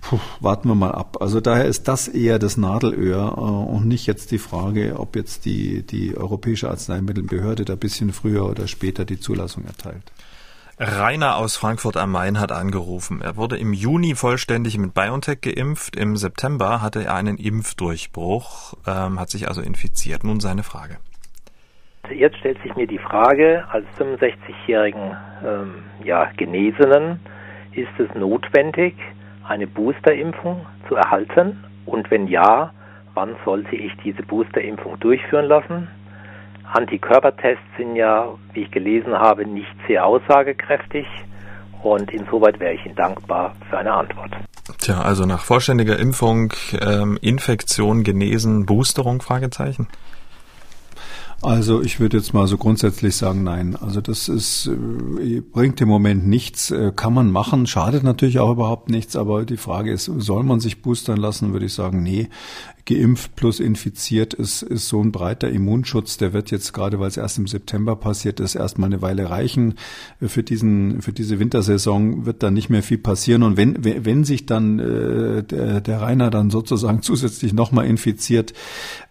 puh, 0.00 0.18
warten 0.40 0.68
wir 0.68 0.74
mal 0.74 0.92
ab. 0.92 1.18
Also 1.20 1.40
daher 1.40 1.64
ist 1.64 1.88
das 1.88 2.08
eher 2.08 2.38
das 2.38 2.56
Nadelöhr 2.56 3.34
äh, 3.36 3.40
und 3.40 3.88
nicht 3.88 4.06
jetzt 4.06 4.30
die 4.30 4.38
Frage, 4.38 4.98
ob 4.98 5.16
jetzt 5.16 5.44
die, 5.44 5.82
die 5.82 6.16
Europäische 6.16 6.70
Arzneimittelbehörde 6.70 7.64
da 7.64 7.72
ein 7.74 7.78
bisschen 7.78 8.12
früher 8.12 8.46
oder 8.46 8.66
später 8.68 9.04
die 9.04 9.20
Zulassung 9.20 9.64
erteilt. 9.64 10.12
Rainer 10.82 11.36
aus 11.36 11.58
Frankfurt 11.58 11.98
am 11.98 12.12
Main 12.12 12.40
hat 12.40 12.52
angerufen. 12.52 13.20
Er 13.20 13.36
wurde 13.36 13.58
im 13.58 13.74
Juni 13.74 14.14
vollständig 14.14 14.78
mit 14.78 14.94
BioNTech 14.94 15.42
geimpft. 15.42 15.94
Im 15.94 16.16
September 16.16 16.80
hatte 16.80 17.04
er 17.04 17.16
einen 17.16 17.36
Impfdurchbruch, 17.36 18.72
ähm, 18.86 19.20
hat 19.20 19.28
sich 19.28 19.46
also 19.46 19.60
infiziert. 19.60 20.24
Nun 20.24 20.40
seine 20.40 20.62
Frage. 20.62 20.96
Jetzt 22.10 22.38
stellt 22.38 22.62
sich 22.62 22.74
mir 22.76 22.86
die 22.86 22.98
Frage, 22.98 23.64
als 23.70 23.84
65-jährigen 23.98 25.16
ähm, 25.44 25.82
ja, 26.02 26.30
Genesenen, 26.38 27.20
ist 27.72 27.98
es 27.98 28.14
notwendig, 28.14 28.94
eine 29.46 29.66
Boosterimpfung 29.66 30.66
zu 30.88 30.96
erhalten? 30.96 31.64
Und 31.86 32.10
wenn 32.10 32.28
ja, 32.28 32.72
wann 33.14 33.36
sollte 33.44 33.76
ich 33.76 33.92
diese 34.04 34.22
Boosterimpfung 34.22 34.98
durchführen 35.00 35.46
lassen? 35.46 35.88
Antikörpertests 36.72 37.64
sind 37.76 37.96
ja, 37.96 38.28
wie 38.52 38.62
ich 38.62 38.70
gelesen 38.70 39.12
habe, 39.14 39.44
nicht 39.44 39.74
sehr 39.88 40.06
aussagekräftig 40.06 41.06
und 41.82 42.12
insoweit 42.12 42.60
wäre 42.60 42.74
ich 42.74 42.86
Ihnen 42.86 42.94
dankbar 42.94 43.56
für 43.68 43.78
eine 43.78 43.92
Antwort. 43.92 44.30
Tja, 44.78 45.00
also 45.00 45.26
nach 45.26 45.40
vollständiger 45.40 45.98
Impfung, 45.98 46.52
ähm, 46.80 47.18
Infektion 47.20 48.04
genesen, 48.04 48.66
Boosterung, 48.66 49.20
Fragezeichen? 49.20 49.88
Also 51.42 51.80
ich 51.80 52.00
würde 52.00 52.18
jetzt 52.18 52.34
mal 52.34 52.46
so 52.46 52.58
grundsätzlich 52.58 53.16
sagen, 53.16 53.42
nein. 53.44 53.74
Also 53.74 54.02
das 54.02 54.28
ist 54.28 54.66
äh, 54.66 55.40
bringt 55.40 55.80
im 55.80 55.88
Moment 55.88 56.26
nichts, 56.26 56.70
äh, 56.70 56.92
kann 56.94 57.14
man 57.14 57.30
machen, 57.30 57.66
schadet 57.66 58.02
natürlich 58.02 58.38
auch 58.40 58.52
überhaupt 58.52 58.90
nichts, 58.90 59.16
aber 59.16 59.46
die 59.46 59.56
Frage 59.56 59.90
ist, 59.90 60.04
soll 60.04 60.42
man 60.42 60.60
sich 60.60 60.82
boostern 60.82 61.16
lassen, 61.16 61.52
würde 61.52 61.66
ich 61.66 61.72
sagen, 61.72 62.02
nee 62.02 62.28
geimpft 62.84 63.36
plus 63.36 63.60
infiziert 63.60 64.34
ist, 64.34 64.62
ist 64.62 64.88
so 64.88 65.02
ein 65.02 65.12
breiter 65.12 65.48
Immunschutz. 65.50 66.16
Der 66.16 66.32
wird 66.32 66.50
jetzt 66.50 66.72
gerade, 66.72 67.00
weil 67.00 67.08
es 67.08 67.16
erst 67.16 67.38
im 67.38 67.46
September 67.46 67.96
passiert 67.96 68.40
ist, 68.40 68.54
erstmal 68.54 68.88
eine 68.88 69.02
Weile 69.02 69.30
reichen. 69.30 69.74
Für 70.20 70.42
diesen, 70.42 71.02
für 71.02 71.12
diese 71.12 71.38
Wintersaison 71.38 72.26
wird 72.26 72.42
da 72.42 72.50
nicht 72.50 72.70
mehr 72.70 72.82
viel 72.82 72.98
passieren. 72.98 73.42
Und 73.42 73.56
wenn, 73.56 73.76
wenn 73.84 74.24
sich 74.24 74.46
dann 74.46 74.78
äh, 74.78 75.42
der, 75.42 75.80
der 75.80 76.00
Rainer 76.00 76.30
dann 76.30 76.50
sozusagen 76.50 77.02
zusätzlich 77.02 77.52
nochmal 77.52 77.86
infiziert, 77.86 78.52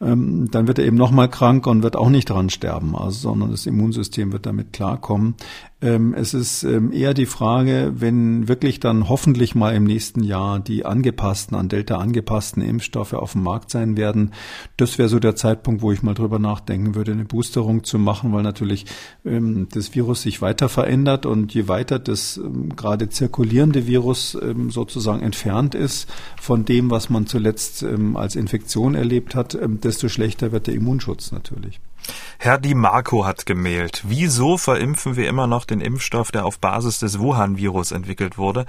ähm, 0.01 0.49
dann 0.51 0.67
wird 0.67 0.79
er 0.79 0.85
eben 0.85 0.97
nochmal 0.97 1.29
krank 1.29 1.67
und 1.67 1.83
wird 1.83 1.95
auch 1.95 2.09
nicht 2.09 2.29
dran 2.29 2.49
sterben, 2.49 2.95
also, 2.95 3.29
sondern 3.29 3.51
das 3.51 3.65
Immunsystem 3.65 4.31
wird 4.31 4.45
damit 4.45 4.73
klarkommen. 4.73 5.35
Ähm, 5.81 6.13
es 6.13 6.33
ist 6.33 6.63
ähm, 6.63 6.91
eher 6.91 7.13
die 7.13 7.25
Frage, 7.25 7.93
wenn 7.95 8.49
wirklich 8.49 8.81
dann 8.81 9.07
hoffentlich 9.07 9.55
mal 9.55 9.73
im 9.73 9.85
nächsten 9.85 10.23
Jahr 10.23 10.59
die 10.59 10.85
angepassten, 10.85 11.55
an 11.55 11.69
Delta 11.69 11.97
angepassten 11.97 12.61
Impfstoffe 12.61 13.13
auf 13.13 13.31
dem 13.31 13.43
Markt 13.43 13.71
sein 13.71 13.95
werden. 13.95 14.33
Das 14.75 14.97
wäre 14.97 15.07
so 15.07 15.19
der 15.19 15.37
Zeitpunkt, 15.37 15.81
wo 15.81 15.93
ich 15.93 16.03
mal 16.03 16.15
drüber 16.15 16.37
nachdenken 16.37 16.95
würde, 16.95 17.13
eine 17.13 17.23
Boosterung 17.23 17.85
zu 17.85 17.97
machen, 17.97 18.33
weil 18.33 18.43
natürlich 18.43 18.87
ähm, 19.23 19.67
das 19.71 19.95
Virus 19.95 20.23
sich 20.23 20.41
weiter 20.41 20.67
verändert 20.67 21.25
und 21.25 21.53
je 21.53 21.69
weiter 21.69 21.97
das 21.97 22.41
gerade 22.75 23.07
zirkulierende 23.09 23.87
Virus 23.87 24.37
sozusagen 24.69 25.21
entfernt 25.21 25.75
ist 25.75 26.09
von 26.39 26.65
dem, 26.65 26.89
was 26.91 27.09
man 27.09 27.25
zuletzt 27.27 27.85
als 28.15 28.35
Infektion 28.35 28.95
erlebt 28.95 29.35
hat, 29.35 29.57
desto 29.83 30.09
schlechter 30.09 30.51
wird 30.51 30.67
der 30.67 30.75
Immunschutz 30.75 31.31
natürlich. 31.31 31.79
Herr 32.41 32.57
Di 32.57 32.73
Marco 32.73 33.25
hat 33.25 33.45
gemailt. 33.45 34.03
Wieso 34.07 34.57
verimpfen 34.57 35.17
wir 35.17 35.27
immer 35.27 35.45
noch 35.45 35.65
den 35.65 35.81
Impfstoff, 35.81 36.31
der 36.31 36.45
auf 36.45 36.57
Basis 36.59 36.99
des 36.99 37.19
Wuhan-Virus 37.19 37.91
entwickelt 37.91 38.37
wurde, 38.37 38.65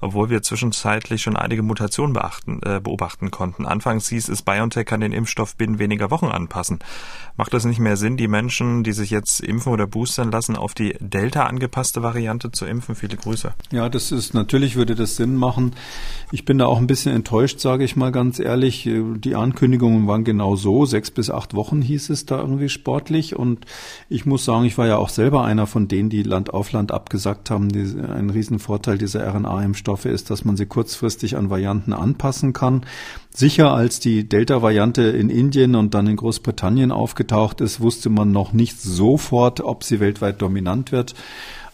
obwohl 0.00 0.28
wir 0.28 0.42
zwischenzeitlich 0.42 1.22
schon 1.22 1.36
einige 1.36 1.62
Mutationen 1.62 2.14
beachten, 2.14 2.60
äh, 2.64 2.80
beobachten 2.80 3.30
konnten? 3.30 3.64
Anfangs 3.64 4.08
hieß 4.08 4.28
es, 4.28 4.42
BioNTech 4.42 4.86
kann 4.86 5.00
den 5.00 5.12
Impfstoff 5.12 5.54
binnen 5.54 5.78
weniger 5.78 6.10
Wochen 6.10 6.26
anpassen. 6.26 6.80
Macht 7.36 7.54
es 7.54 7.64
nicht 7.64 7.78
mehr 7.78 7.96
Sinn, 7.96 8.16
die 8.16 8.26
Menschen, 8.26 8.82
die 8.82 8.92
sich 8.92 9.10
jetzt 9.10 9.40
impfen 9.40 9.72
oder 9.72 9.86
boostern 9.86 10.32
lassen, 10.32 10.56
auf 10.56 10.74
die 10.74 10.96
Delta 10.98 11.44
angepasste 11.44 12.02
Variante 12.02 12.50
zu 12.50 12.66
impfen? 12.66 12.96
Viele 12.96 13.16
Grüße. 13.16 13.54
Ja, 13.70 13.88
das 13.88 14.10
ist 14.10 14.34
natürlich 14.34 14.74
würde 14.74 14.96
das 14.96 15.14
Sinn 15.14 15.36
machen. 15.36 15.76
Ich 16.32 16.44
bin 16.44 16.58
da 16.58 16.66
auch 16.66 16.78
ein 16.78 16.88
bisschen 16.88 17.14
enttäuscht, 17.14 17.60
sage 17.60 17.84
ich 17.84 17.94
mal 17.94 18.10
ganz 18.10 18.40
ehrlich. 18.40 18.88
Die 18.90 19.34
Ankündigungen 19.36 20.08
waren 20.08 20.24
genau 20.24 20.56
so. 20.56 20.86
Sechs 20.86 21.10
bis 21.10 21.30
acht 21.30 21.54
Wochen 21.54 21.80
hieß 21.80 22.10
es 22.10 22.26
da 22.26 22.40
irgendwie 22.40 22.68
sportlich. 22.72 23.36
Und 23.36 23.66
ich 24.08 24.26
muss 24.26 24.44
sagen, 24.44 24.64
ich 24.64 24.78
war 24.78 24.86
ja 24.86 24.96
auch 24.96 25.08
selber 25.08 25.44
einer 25.44 25.66
von 25.66 25.88
denen, 25.88 26.10
die 26.10 26.22
Land 26.22 26.52
auf 26.52 26.72
Land 26.72 26.92
abgesagt 26.92 27.50
haben. 27.50 27.68
ein 27.72 28.30
Riesenvorteil 28.30 28.98
dieser 28.98 29.26
RNA-Impfstoffe 29.26 30.06
ist, 30.06 30.30
dass 30.30 30.44
man 30.44 30.56
sie 30.56 30.66
kurzfristig 30.66 31.36
an 31.36 31.50
Varianten 31.50 31.92
anpassen 31.92 32.52
kann. 32.52 32.82
Sicher, 33.34 33.72
als 33.72 34.00
die 34.00 34.28
Delta-Variante 34.28 35.02
in 35.02 35.30
Indien 35.30 35.74
und 35.74 35.94
dann 35.94 36.06
in 36.06 36.16
Großbritannien 36.16 36.92
aufgetaucht 36.92 37.60
ist, 37.60 37.80
wusste 37.80 38.10
man 38.10 38.30
noch 38.30 38.52
nicht 38.52 38.80
sofort, 38.80 39.60
ob 39.60 39.84
sie 39.84 40.00
weltweit 40.00 40.42
dominant 40.42 40.92
wird. 40.92 41.14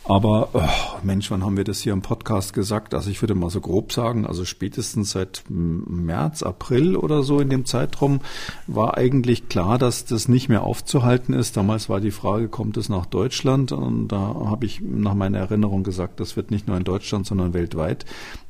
Aber 0.09 0.49
oh, 0.55 0.99
Mensch, 1.03 1.31
wann 1.31 1.45
haben 1.45 1.59
wir 1.59 1.65
das 1.65 1.81
hier 1.81 1.93
im 1.93 2.01
Podcast 2.01 2.55
gesagt? 2.55 2.95
Also 2.95 3.11
ich 3.11 3.21
würde 3.21 3.35
mal 3.35 3.51
so 3.51 3.61
grob 3.61 3.93
sagen, 3.93 4.27
also 4.27 4.47
spätestens 4.47 5.11
seit 5.11 5.45
März, 5.51 6.43
April 6.43 6.97
oder 6.97 7.23
so 7.23 7.41
in 7.41 7.51
dem 7.51 7.67
Zeitraum 7.67 8.21
war 8.67 8.97
eigentlich 8.97 9.51
klar, 9.51 9.77
dass 9.77 10.07
das 10.07 10.27
nicht 10.27 10.49
mehr 10.49 10.63
aufzuhalten 10.63 11.35
ist. 11.35 11.59
Damals 11.59 11.91
war 11.91 12.01
die 12.01 12.11
Frage, 12.11 12.49
kommt 12.49 12.79
es 12.79 12.89
nach 12.89 13.05
Deutschland? 13.05 13.71
Und 13.71 14.09
da 14.09 14.17
habe 14.47 14.65
ich 14.65 14.81
nach 14.81 15.13
meiner 15.13 15.41
Erinnerung 15.41 15.83
gesagt, 15.83 16.21
das 16.21 16.37
wird 16.37 16.51
nicht 16.51 16.67
nur 16.69 16.79
in 16.79 16.85
Deutschland, 16.85 17.27
sondern 17.27 17.53
weltweit 17.53 18.07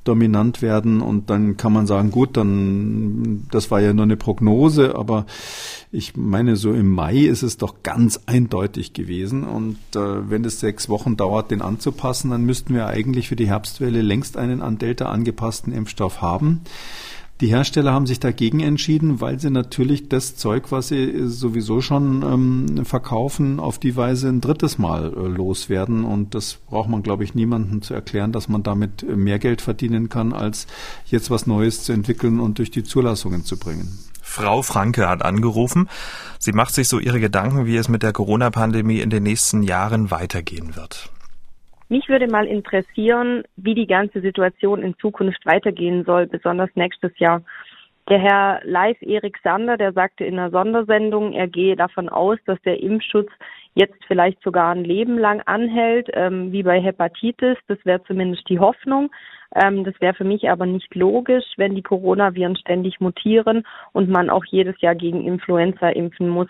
dominant 0.09 0.62
werden. 0.62 1.01
Und 1.01 1.31
dann 1.31 1.57
kann 1.57 1.73
man 1.73 1.87
sagen, 1.87 2.11
gut, 2.11 2.37
dann, 2.37 3.47
das 3.51 3.71
war 3.71 3.81
ja 3.81 3.92
nur 3.92 4.05
eine 4.05 4.16
Prognose, 4.16 4.97
aber 4.97 5.27
ich 5.92 6.16
meine, 6.16 6.57
so 6.57 6.73
im 6.73 6.90
Mai 6.90 7.18
ist 7.18 7.42
es 7.42 7.57
doch 7.57 7.83
ganz 7.83 8.21
eindeutig 8.27 8.92
gewesen. 8.92 9.44
Und 9.44 9.77
äh, 9.94 10.31
wenn 10.31 10.44
es 10.44 10.61
sechs 10.61 10.88
Wochen 10.88 11.16
dauert, 11.16 11.51
den 11.51 11.62
anzupassen, 11.62 12.31
dann 12.31 12.44
müssten 12.44 12.75
wir 12.75 12.87
eigentlich 12.87 13.29
für 13.29 13.37
die 13.37 13.49
Herbstwelle 13.49 14.03
längst 14.03 14.37
einen 14.37 14.62
an 14.62 14.79
Delta 14.79 15.07
angepassten 15.07 15.73
Impfstoff 15.73 16.21
haben. 16.21 16.62
Die 17.40 17.48
Hersteller 17.48 17.92
haben 17.92 18.07
sich 18.07 18.18
dagegen 18.18 18.59
entschieden, 18.59 19.20
weil 19.20 19.38
sie 19.38 19.51
natürlich 19.51 20.09
das 20.09 20.35
Zeug, 20.35 20.72
was 20.72 20.88
sie 20.88 21.29
sowieso 21.29 21.81
schon 21.81 22.22
ähm, 22.22 22.85
verkaufen, 22.85 23.61
auf 23.61 23.79
die 23.79 23.94
Weise 23.94 24.29
ein 24.29 24.40
drittes 24.40 24.77
Mal 24.77 25.12
äh, 25.12 25.29
loswerden. 25.29 26.05
Und 26.05 26.35
das 26.35 26.55
braucht 26.55 26.88
man, 26.88 27.05
glaube 27.05 27.22
ich, 27.22 27.37
niemandem 27.37 27.81
zu 27.81 27.94
erklären, 27.94 28.33
dass 28.33 28.48
man 28.48 28.64
damit 28.64 29.05
mehr 29.05 29.38
Geld 29.38 29.61
verdienen 29.61 30.09
kann, 30.09 30.33
als 30.33 30.66
jetzt 31.07 31.31
was 31.31 31.46
Neues 31.46 31.85
zu 31.85 31.92
entwickeln 31.92 32.40
und 32.40 32.59
durch 32.59 32.72
die 32.72 32.83
Zulassungen 32.83 33.44
zu 33.44 33.57
bringen. 33.57 33.98
Frau 34.20 34.62
Franke 34.62 35.09
hat 35.09 35.24
angerufen. 35.24 35.88
Sie 36.40 36.53
macht 36.53 36.74
sich 36.74 36.88
so 36.88 36.98
ihre 36.98 37.20
Gedanken, 37.20 37.66
wie 37.66 37.77
es 37.77 37.88
mit 37.88 38.03
der 38.03 38.12
Corona-Pandemie 38.12 38.98
in 38.98 39.11
den 39.11 39.22
nächsten 39.22 39.62
Jahren 39.62 40.11
weitergehen 40.11 40.74
wird. 40.74 41.11
Mich 41.88 42.09
würde 42.09 42.27
mal 42.27 42.46
interessieren, 42.46 43.44
wie 43.57 43.74
die 43.74 43.87
ganze 43.87 44.20
Situation 44.20 44.83
in 44.83 44.96
Zukunft 44.98 45.44
weitergehen 45.46 46.05
soll, 46.05 46.27
besonders 46.27 46.70
nächstes 46.74 47.18
Jahr. 47.18 47.42
Der 48.11 48.18
Herr 48.18 48.61
Leif 48.64 48.96
Erik 49.03 49.38
Sander, 49.42 49.77
der 49.77 49.92
sagte 49.92 50.24
in 50.24 50.38
einer 50.38 50.51
Sondersendung, 50.51 51.33
er 51.33 51.46
gehe 51.46 51.77
davon 51.77 52.09
aus, 52.09 52.38
dass 52.46 52.61
der 52.62 52.83
Impfschutz 52.83 53.31
jetzt 53.74 54.03
vielleicht 54.07 54.42
sogar 54.42 54.70
ein 54.70 54.85
Leben 54.85 55.18
lang 55.18 55.42
anhält, 55.44 56.09
ähm, 56.14 56.51
wie 56.53 56.62
bei 56.62 56.81
Hepatitis. 56.81 57.57
Das 57.68 57.79
wäre 57.85 58.03
zumindest 58.05 58.48
die 58.48 58.59
Hoffnung. 58.59 59.11
Ähm, 59.55 59.85
das 59.85 59.94
wäre 60.01 60.14
für 60.14 60.24
mich 60.24 60.48
aber 60.51 60.66
nicht 60.66 60.94
logisch, 60.94 61.44
wenn 61.57 61.74
die 61.74 61.83
Coronaviren 61.83 62.57
ständig 62.57 62.98
mutieren 63.01 63.64
und 63.92 64.09
man 64.09 64.31
auch 64.31 64.44
jedes 64.46 64.81
Jahr 64.81 64.94
gegen 64.94 65.27
Influenza 65.27 65.90
impfen 65.90 66.29
muss. 66.29 66.48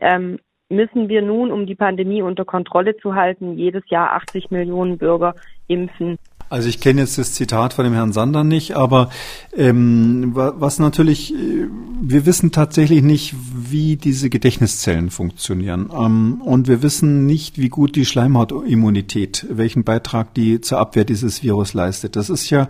Ähm, 0.00 0.38
müssen 0.68 1.08
wir 1.08 1.22
nun, 1.22 1.50
um 1.50 1.66
die 1.66 1.74
Pandemie 1.74 2.22
unter 2.22 2.44
Kontrolle 2.44 2.96
zu 2.96 3.14
halten, 3.14 3.56
jedes 3.56 3.88
Jahr 3.88 4.12
80 4.12 4.50
Millionen 4.50 4.98
Bürger 4.98 5.34
impfen. 5.66 6.18
Also 6.50 6.68
ich 6.68 6.80
kenne 6.80 7.02
jetzt 7.02 7.18
das 7.18 7.32
Zitat 7.32 7.74
von 7.74 7.84
dem 7.84 7.94
Herrn 7.94 8.12
Sander 8.12 8.42
nicht, 8.42 8.76
aber 8.76 9.10
ähm, 9.54 10.30
was 10.34 10.78
natürlich, 10.78 11.34
äh, 11.34 11.68
wir 12.00 12.26
wissen 12.26 12.52
tatsächlich 12.52 13.02
nicht, 13.02 13.34
wie 13.54 13.96
diese 13.96 14.30
Gedächtniszellen 14.30 15.10
funktionieren. 15.10 15.90
Ähm, 15.94 16.40
und 16.42 16.68
wir 16.68 16.82
wissen 16.82 17.26
nicht, 17.26 17.58
wie 17.58 17.68
gut 17.68 17.96
die 17.96 18.06
Schleimhautimmunität, 18.06 19.46
welchen 19.50 19.84
Beitrag 19.84 20.32
die 20.34 20.60
zur 20.60 20.78
Abwehr 20.78 21.04
dieses 21.04 21.42
Virus 21.42 21.74
leistet. 21.74 22.16
Das 22.16 22.30
ist 22.30 22.48
ja 22.50 22.68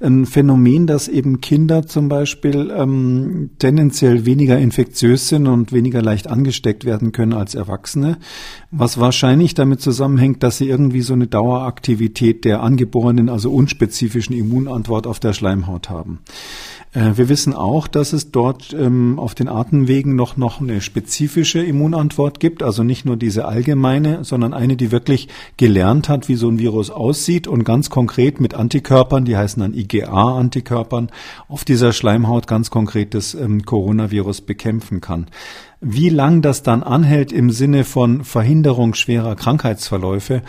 ein 0.00 0.26
Phänomen, 0.26 0.86
dass 0.86 1.08
eben 1.08 1.40
Kinder 1.40 1.86
zum 1.86 2.08
Beispiel 2.08 2.72
ähm, 2.76 3.50
tendenziell 3.58 4.24
weniger 4.26 4.58
infektiös 4.58 5.28
sind 5.28 5.46
und 5.46 5.72
weniger 5.72 6.02
leicht 6.02 6.26
angesteckt 6.28 6.84
werden 6.84 7.12
können 7.12 7.32
als 7.32 7.54
Erwachsene, 7.54 8.18
was 8.70 8.98
wahrscheinlich 8.98 9.54
damit 9.54 9.80
zusammenhängt, 9.80 10.42
dass 10.42 10.58
sie 10.58 10.68
irgendwie 10.68 11.02
so 11.02 11.12
eine 11.12 11.26
Daueraktivität 11.26 12.44
der 12.44 12.62
angeborenen 12.62 13.19
einen 13.20 13.28
also 13.28 13.52
unspezifischen 13.52 14.34
Immunantwort 14.34 15.06
auf 15.06 15.20
der 15.20 15.32
Schleimhaut 15.32 15.88
haben. 15.88 16.20
Äh, 16.92 17.12
wir 17.16 17.28
wissen 17.28 17.54
auch, 17.54 17.86
dass 17.86 18.12
es 18.12 18.30
dort 18.32 18.74
ähm, 18.74 19.18
auf 19.18 19.34
den 19.34 19.48
Atemwegen 19.48 20.16
noch, 20.16 20.36
noch 20.36 20.60
eine 20.60 20.80
spezifische 20.80 21.62
Immunantwort 21.62 22.40
gibt, 22.40 22.62
also 22.62 22.82
nicht 22.82 23.04
nur 23.04 23.16
diese 23.16 23.44
allgemeine, 23.46 24.24
sondern 24.24 24.52
eine, 24.54 24.76
die 24.76 24.90
wirklich 24.90 25.28
gelernt 25.56 26.08
hat, 26.08 26.28
wie 26.28 26.34
so 26.34 26.48
ein 26.48 26.58
Virus 26.58 26.90
aussieht 26.90 27.46
und 27.46 27.64
ganz 27.64 27.90
konkret 27.90 28.40
mit 28.40 28.54
Antikörpern, 28.54 29.24
die 29.24 29.36
heißen 29.36 29.62
dann 29.62 29.74
IgA-Antikörpern, 29.74 31.10
auf 31.48 31.64
dieser 31.64 31.92
Schleimhaut 31.92 32.46
ganz 32.46 32.70
konkret 32.70 33.14
das 33.14 33.34
ähm, 33.34 33.64
Coronavirus 33.64 34.40
bekämpfen 34.40 35.00
kann. 35.00 35.26
Wie 35.82 36.10
lang 36.10 36.42
das 36.42 36.62
dann 36.62 36.82
anhält 36.82 37.32
im 37.32 37.50
Sinne 37.50 37.84
von 37.84 38.22
Verhinderung 38.22 38.92
schwerer 38.92 39.34
Krankheitsverläufe, 39.34 40.42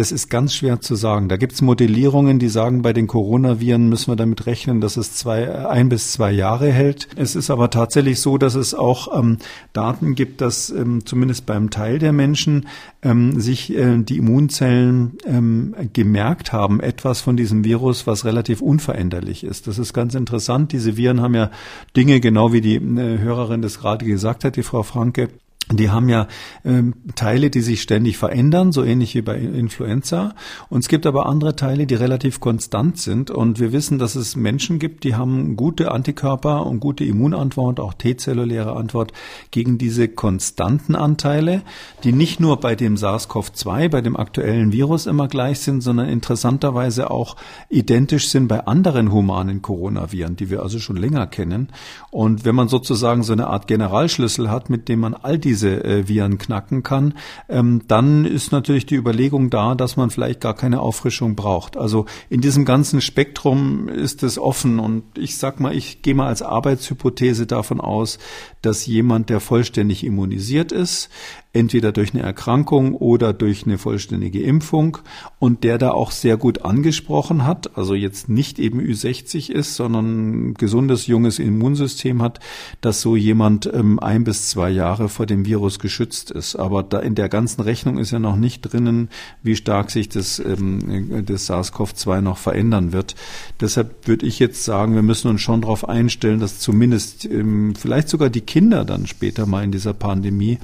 das 0.00 0.12
ist 0.12 0.30
ganz 0.30 0.54
schwer 0.54 0.80
zu 0.80 0.94
sagen. 0.94 1.28
Da 1.28 1.36
gibt 1.36 1.52
es 1.52 1.60
Modellierungen, 1.60 2.38
die 2.38 2.48
sagen, 2.48 2.80
bei 2.80 2.94
den 2.94 3.06
Coronaviren 3.06 3.90
müssen 3.90 4.10
wir 4.10 4.16
damit 4.16 4.46
rechnen, 4.46 4.80
dass 4.80 4.96
es 4.96 5.14
zwei, 5.14 5.66
ein 5.66 5.90
bis 5.90 6.12
zwei 6.12 6.32
Jahre 6.32 6.72
hält. 6.72 7.06
Es 7.16 7.36
ist 7.36 7.50
aber 7.50 7.68
tatsächlich 7.68 8.18
so, 8.18 8.38
dass 8.38 8.54
es 8.54 8.72
auch 8.72 9.14
ähm, 9.18 9.36
Daten 9.74 10.14
gibt, 10.14 10.40
dass 10.40 10.70
ähm, 10.70 11.04
zumindest 11.04 11.44
beim 11.44 11.68
Teil 11.68 11.98
der 11.98 12.12
Menschen 12.12 12.66
ähm, 13.02 13.38
sich 13.38 13.76
äh, 13.76 13.98
die 13.98 14.16
Immunzellen 14.16 15.18
ähm, 15.26 15.74
gemerkt 15.92 16.50
haben, 16.50 16.80
etwas 16.80 17.20
von 17.20 17.36
diesem 17.36 17.62
Virus, 17.64 18.06
was 18.06 18.24
relativ 18.24 18.62
unveränderlich 18.62 19.44
ist. 19.44 19.66
Das 19.66 19.78
ist 19.78 19.92
ganz 19.92 20.14
interessant. 20.14 20.72
Diese 20.72 20.96
Viren 20.96 21.20
haben 21.20 21.34
ja 21.34 21.50
Dinge, 21.94 22.20
genau 22.20 22.54
wie 22.54 22.62
die 22.62 22.76
äh, 22.76 23.18
Hörerin 23.18 23.60
das 23.60 23.80
gerade 23.80 24.06
gesagt 24.06 24.44
hat, 24.44 24.56
die 24.56 24.62
Frau 24.62 24.82
Franke, 24.82 25.28
die 25.70 25.90
haben 25.90 26.08
ja 26.08 26.26
ähm, 26.64 26.94
Teile, 27.14 27.50
die 27.50 27.60
sich 27.60 27.82
ständig 27.82 28.18
verändern, 28.18 28.72
so 28.72 28.82
ähnlich 28.82 29.14
wie 29.14 29.22
bei 29.22 29.36
Influenza. 29.36 30.34
Und 30.68 30.80
es 30.80 30.88
gibt 30.88 31.06
aber 31.06 31.26
andere 31.26 31.54
Teile, 31.54 31.86
die 31.86 31.94
relativ 31.94 32.40
konstant 32.40 32.98
sind. 32.98 33.30
Und 33.30 33.60
wir 33.60 33.72
wissen, 33.72 33.98
dass 33.98 34.16
es 34.16 34.34
Menschen 34.36 34.78
gibt, 34.78 35.04
die 35.04 35.14
haben 35.14 35.56
gute 35.56 35.92
Antikörper 35.92 36.66
und 36.66 36.80
gute 36.80 37.04
Immunantwort, 37.04 37.78
auch 37.78 37.94
T-zelluläre 37.94 38.74
Antwort 38.74 39.12
gegen 39.50 39.78
diese 39.78 40.08
konstanten 40.08 40.96
Anteile, 40.96 41.62
die 42.02 42.12
nicht 42.12 42.40
nur 42.40 42.58
bei 42.58 42.74
dem 42.74 42.96
SARS-CoV-2, 42.96 43.88
bei 43.88 44.00
dem 44.00 44.16
aktuellen 44.16 44.72
Virus 44.72 45.06
immer 45.06 45.28
gleich 45.28 45.60
sind, 45.60 45.82
sondern 45.82 46.08
interessanterweise 46.08 47.10
auch 47.10 47.36
identisch 47.68 48.28
sind 48.28 48.48
bei 48.48 48.66
anderen 48.66 49.12
humanen 49.12 49.62
Coronaviren, 49.62 50.36
die 50.36 50.50
wir 50.50 50.62
also 50.62 50.80
schon 50.80 50.96
länger 50.96 51.26
kennen. 51.28 51.68
Und 52.10 52.44
wenn 52.44 52.54
man 52.54 52.68
sozusagen 52.68 53.22
so 53.22 53.32
eine 53.32 53.46
Art 53.46 53.68
Generalschlüssel 53.68 54.50
hat, 54.50 54.68
mit 54.68 54.88
dem 54.88 55.00
man 55.00 55.14
all 55.14 55.38
diese 55.38 55.59
diese 55.60 55.84
äh, 55.84 56.08
Viren 56.08 56.38
knacken 56.38 56.82
kann, 56.82 57.14
ähm, 57.48 57.82
dann 57.86 58.24
ist 58.24 58.52
natürlich 58.52 58.86
die 58.86 58.94
Überlegung 58.96 59.50
da, 59.50 59.74
dass 59.74 59.96
man 59.96 60.10
vielleicht 60.10 60.40
gar 60.40 60.54
keine 60.54 60.80
Auffrischung 60.80 61.36
braucht. 61.36 61.76
Also 61.76 62.06
in 62.28 62.40
diesem 62.40 62.64
ganzen 62.64 63.00
Spektrum 63.00 63.88
ist 63.88 64.22
es 64.22 64.38
offen 64.38 64.78
und 64.78 65.02
ich 65.18 65.36
sag 65.36 65.60
mal, 65.60 65.74
ich 65.74 66.02
gehe 66.02 66.14
mal 66.14 66.28
als 66.28 66.42
Arbeitshypothese 66.42 67.46
davon 67.46 67.80
aus, 67.80 68.18
dass 68.62 68.86
jemand, 68.86 69.30
der 69.30 69.40
vollständig 69.40 70.04
immunisiert 70.04 70.72
ist, 70.72 71.10
entweder 71.52 71.90
durch 71.90 72.14
eine 72.14 72.22
Erkrankung 72.22 72.94
oder 72.94 73.32
durch 73.32 73.66
eine 73.66 73.76
vollständige 73.76 74.40
Impfung 74.42 74.98
und 75.40 75.64
der 75.64 75.78
da 75.78 75.90
auch 75.90 76.12
sehr 76.12 76.36
gut 76.36 76.62
angesprochen 76.64 77.44
hat, 77.44 77.76
also 77.76 77.94
jetzt 77.94 78.28
nicht 78.28 78.60
eben 78.60 78.80
Ü60 78.80 79.50
ist, 79.50 79.74
sondern 79.74 80.50
ein 80.50 80.54
gesundes, 80.54 81.08
junges 81.08 81.40
Immunsystem 81.40 82.22
hat, 82.22 82.38
dass 82.80 83.00
so 83.00 83.16
jemand 83.16 83.68
ähm, 83.72 83.98
ein 83.98 84.22
bis 84.22 84.48
zwei 84.50 84.70
Jahre 84.70 85.08
vor 85.08 85.26
dem 85.26 85.44
Virus 85.44 85.80
geschützt 85.80 86.30
ist. 86.30 86.54
Aber 86.54 86.84
da 86.84 87.00
in 87.00 87.16
der 87.16 87.28
ganzen 87.28 87.62
Rechnung 87.62 87.98
ist 87.98 88.12
ja 88.12 88.20
noch 88.20 88.36
nicht 88.36 88.60
drinnen, 88.60 89.08
wie 89.42 89.56
stark 89.56 89.90
sich 89.90 90.08
das, 90.08 90.38
ähm, 90.38 91.24
das 91.26 91.50
SARS-CoV-2 91.50 92.20
noch 92.20 92.38
verändern 92.38 92.92
wird. 92.92 93.16
Deshalb 93.60 94.06
würde 94.06 94.24
ich 94.24 94.38
jetzt 94.38 94.64
sagen, 94.64 94.94
wir 94.94 95.02
müssen 95.02 95.28
uns 95.28 95.40
schon 95.40 95.62
darauf 95.62 95.88
einstellen, 95.88 96.38
dass 96.38 96.60
zumindest 96.60 97.24
ähm, 97.24 97.74
vielleicht 97.74 98.08
sogar 98.08 98.30
die 98.30 98.42
Kinder 98.50 98.84
dann 98.84 99.06
später 99.06 99.46
mal 99.46 99.62
in 99.62 99.70
dieser 99.70 99.94
Pandemie 99.94 100.58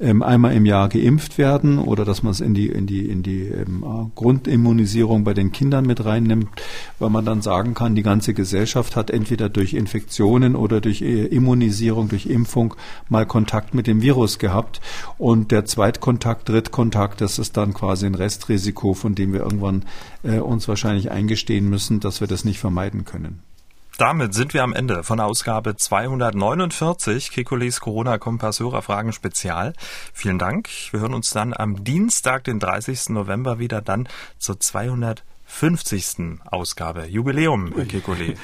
ähm, 0.00 0.24
einmal 0.24 0.54
im 0.54 0.66
Jahr 0.66 0.88
geimpft 0.88 1.38
werden 1.38 1.78
oder 1.78 2.04
dass 2.04 2.24
man 2.24 2.32
es 2.32 2.40
in 2.40 2.52
die, 2.52 2.66
in 2.66 2.88
die, 2.88 3.08
in 3.08 3.22
die 3.22 3.42
ähm, 3.42 4.10
Grundimmunisierung 4.16 5.22
bei 5.22 5.34
den 5.34 5.52
Kindern 5.52 5.86
mit 5.86 6.04
reinnimmt, 6.04 6.48
weil 6.98 7.10
man 7.10 7.24
dann 7.24 7.40
sagen 7.40 7.74
kann, 7.74 7.94
die 7.94 8.02
ganze 8.02 8.34
Gesellschaft 8.34 8.96
hat 8.96 9.10
entweder 9.10 9.48
durch 9.48 9.74
Infektionen 9.74 10.56
oder 10.56 10.80
durch 10.80 11.00
äh, 11.00 11.26
Immunisierung, 11.26 12.08
durch 12.08 12.26
Impfung 12.26 12.74
mal 13.08 13.24
Kontakt 13.24 13.72
mit 13.72 13.86
dem 13.86 14.02
Virus 14.02 14.40
gehabt. 14.40 14.80
Und 15.16 15.52
der 15.52 15.64
Zweitkontakt, 15.64 16.48
Drittkontakt, 16.48 17.20
das 17.20 17.38
ist 17.38 17.56
dann 17.56 17.72
quasi 17.72 18.06
ein 18.06 18.16
Restrisiko, 18.16 18.94
von 18.94 19.14
dem 19.14 19.32
wir 19.32 19.42
irgendwann 19.42 19.84
äh, 20.24 20.40
uns 20.40 20.66
wahrscheinlich 20.66 21.12
eingestehen 21.12 21.70
müssen, 21.70 22.00
dass 22.00 22.20
wir 22.20 22.26
das 22.26 22.44
nicht 22.44 22.58
vermeiden 22.58 23.04
können. 23.04 23.42
Damit 23.98 24.32
sind 24.32 24.54
wir 24.54 24.62
am 24.62 24.74
Ende 24.74 25.02
von 25.02 25.18
Ausgabe 25.18 25.74
249 25.74 27.32
Kekules 27.32 27.80
Corona-Kompass 27.80 28.60
Hörerfragen 28.60 29.12
Spezial. 29.12 29.72
Vielen 30.12 30.38
Dank. 30.38 30.68
Wir 30.92 31.00
hören 31.00 31.14
uns 31.14 31.30
dann 31.30 31.52
am 31.52 31.82
Dienstag, 31.82 32.44
den 32.44 32.60
30. 32.60 33.08
November 33.08 33.58
wieder 33.58 33.82
dann 33.82 34.08
zur 34.38 34.60
250. 34.60 35.24
Ausgabe. 36.44 37.06
Jubiläum, 37.06 37.72
Herr 37.74 37.86
Kekulé. 37.86 38.36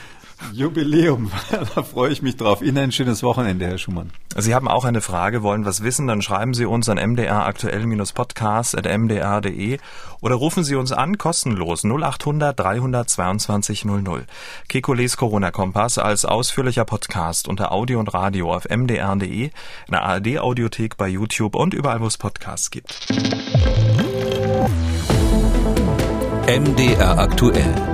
Jubiläum, 0.52 1.30
da 1.74 1.82
freue 1.82 2.12
ich 2.12 2.22
mich 2.22 2.36
drauf. 2.36 2.62
Ihnen 2.62 2.78
ein 2.78 2.92
schönes 2.92 3.22
Wochenende, 3.22 3.66
Herr 3.66 3.76
Schumann. 3.78 4.10
Sie 4.36 4.54
haben 4.54 4.68
auch 4.68 4.84
eine 4.84 5.00
Frage, 5.00 5.42
wollen 5.42 5.64
was 5.64 5.82
wissen, 5.82 6.06
dann 6.06 6.22
schreiben 6.22 6.54
Sie 6.54 6.66
uns 6.66 6.88
an 6.88 6.98
mdraktuell-podcast.mdr.de 6.98 9.78
oder 10.20 10.34
rufen 10.34 10.64
Sie 10.64 10.74
uns 10.74 10.92
an, 10.92 11.18
kostenlos 11.18 11.84
0800 11.84 12.58
322 12.58 13.84
00. 13.84 14.26
Kekules 14.68 15.16
Corona-Kompass 15.16 15.98
als 15.98 16.24
ausführlicher 16.24 16.84
Podcast 16.84 17.48
unter 17.48 17.72
Audio 17.72 18.00
und 18.00 18.12
Radio 18.12 18.52
auf 18.52 18.68
mdr.de, 18.68 19.44
in 19.44 19.50
der 19.90 20.02
ARD-Audiothek 20.02 20.96
bei 20.96 21.08
YouTube 21.08 21.54
und 21.54 21.74
überall, 21.74 22.00
wo 22.00 22.06
es 22.06 22.18
Podcasts 22.18 22.70
gibt. 22.70 23.06
MDR 26.46 27.18
aktuell. 27.18 27.93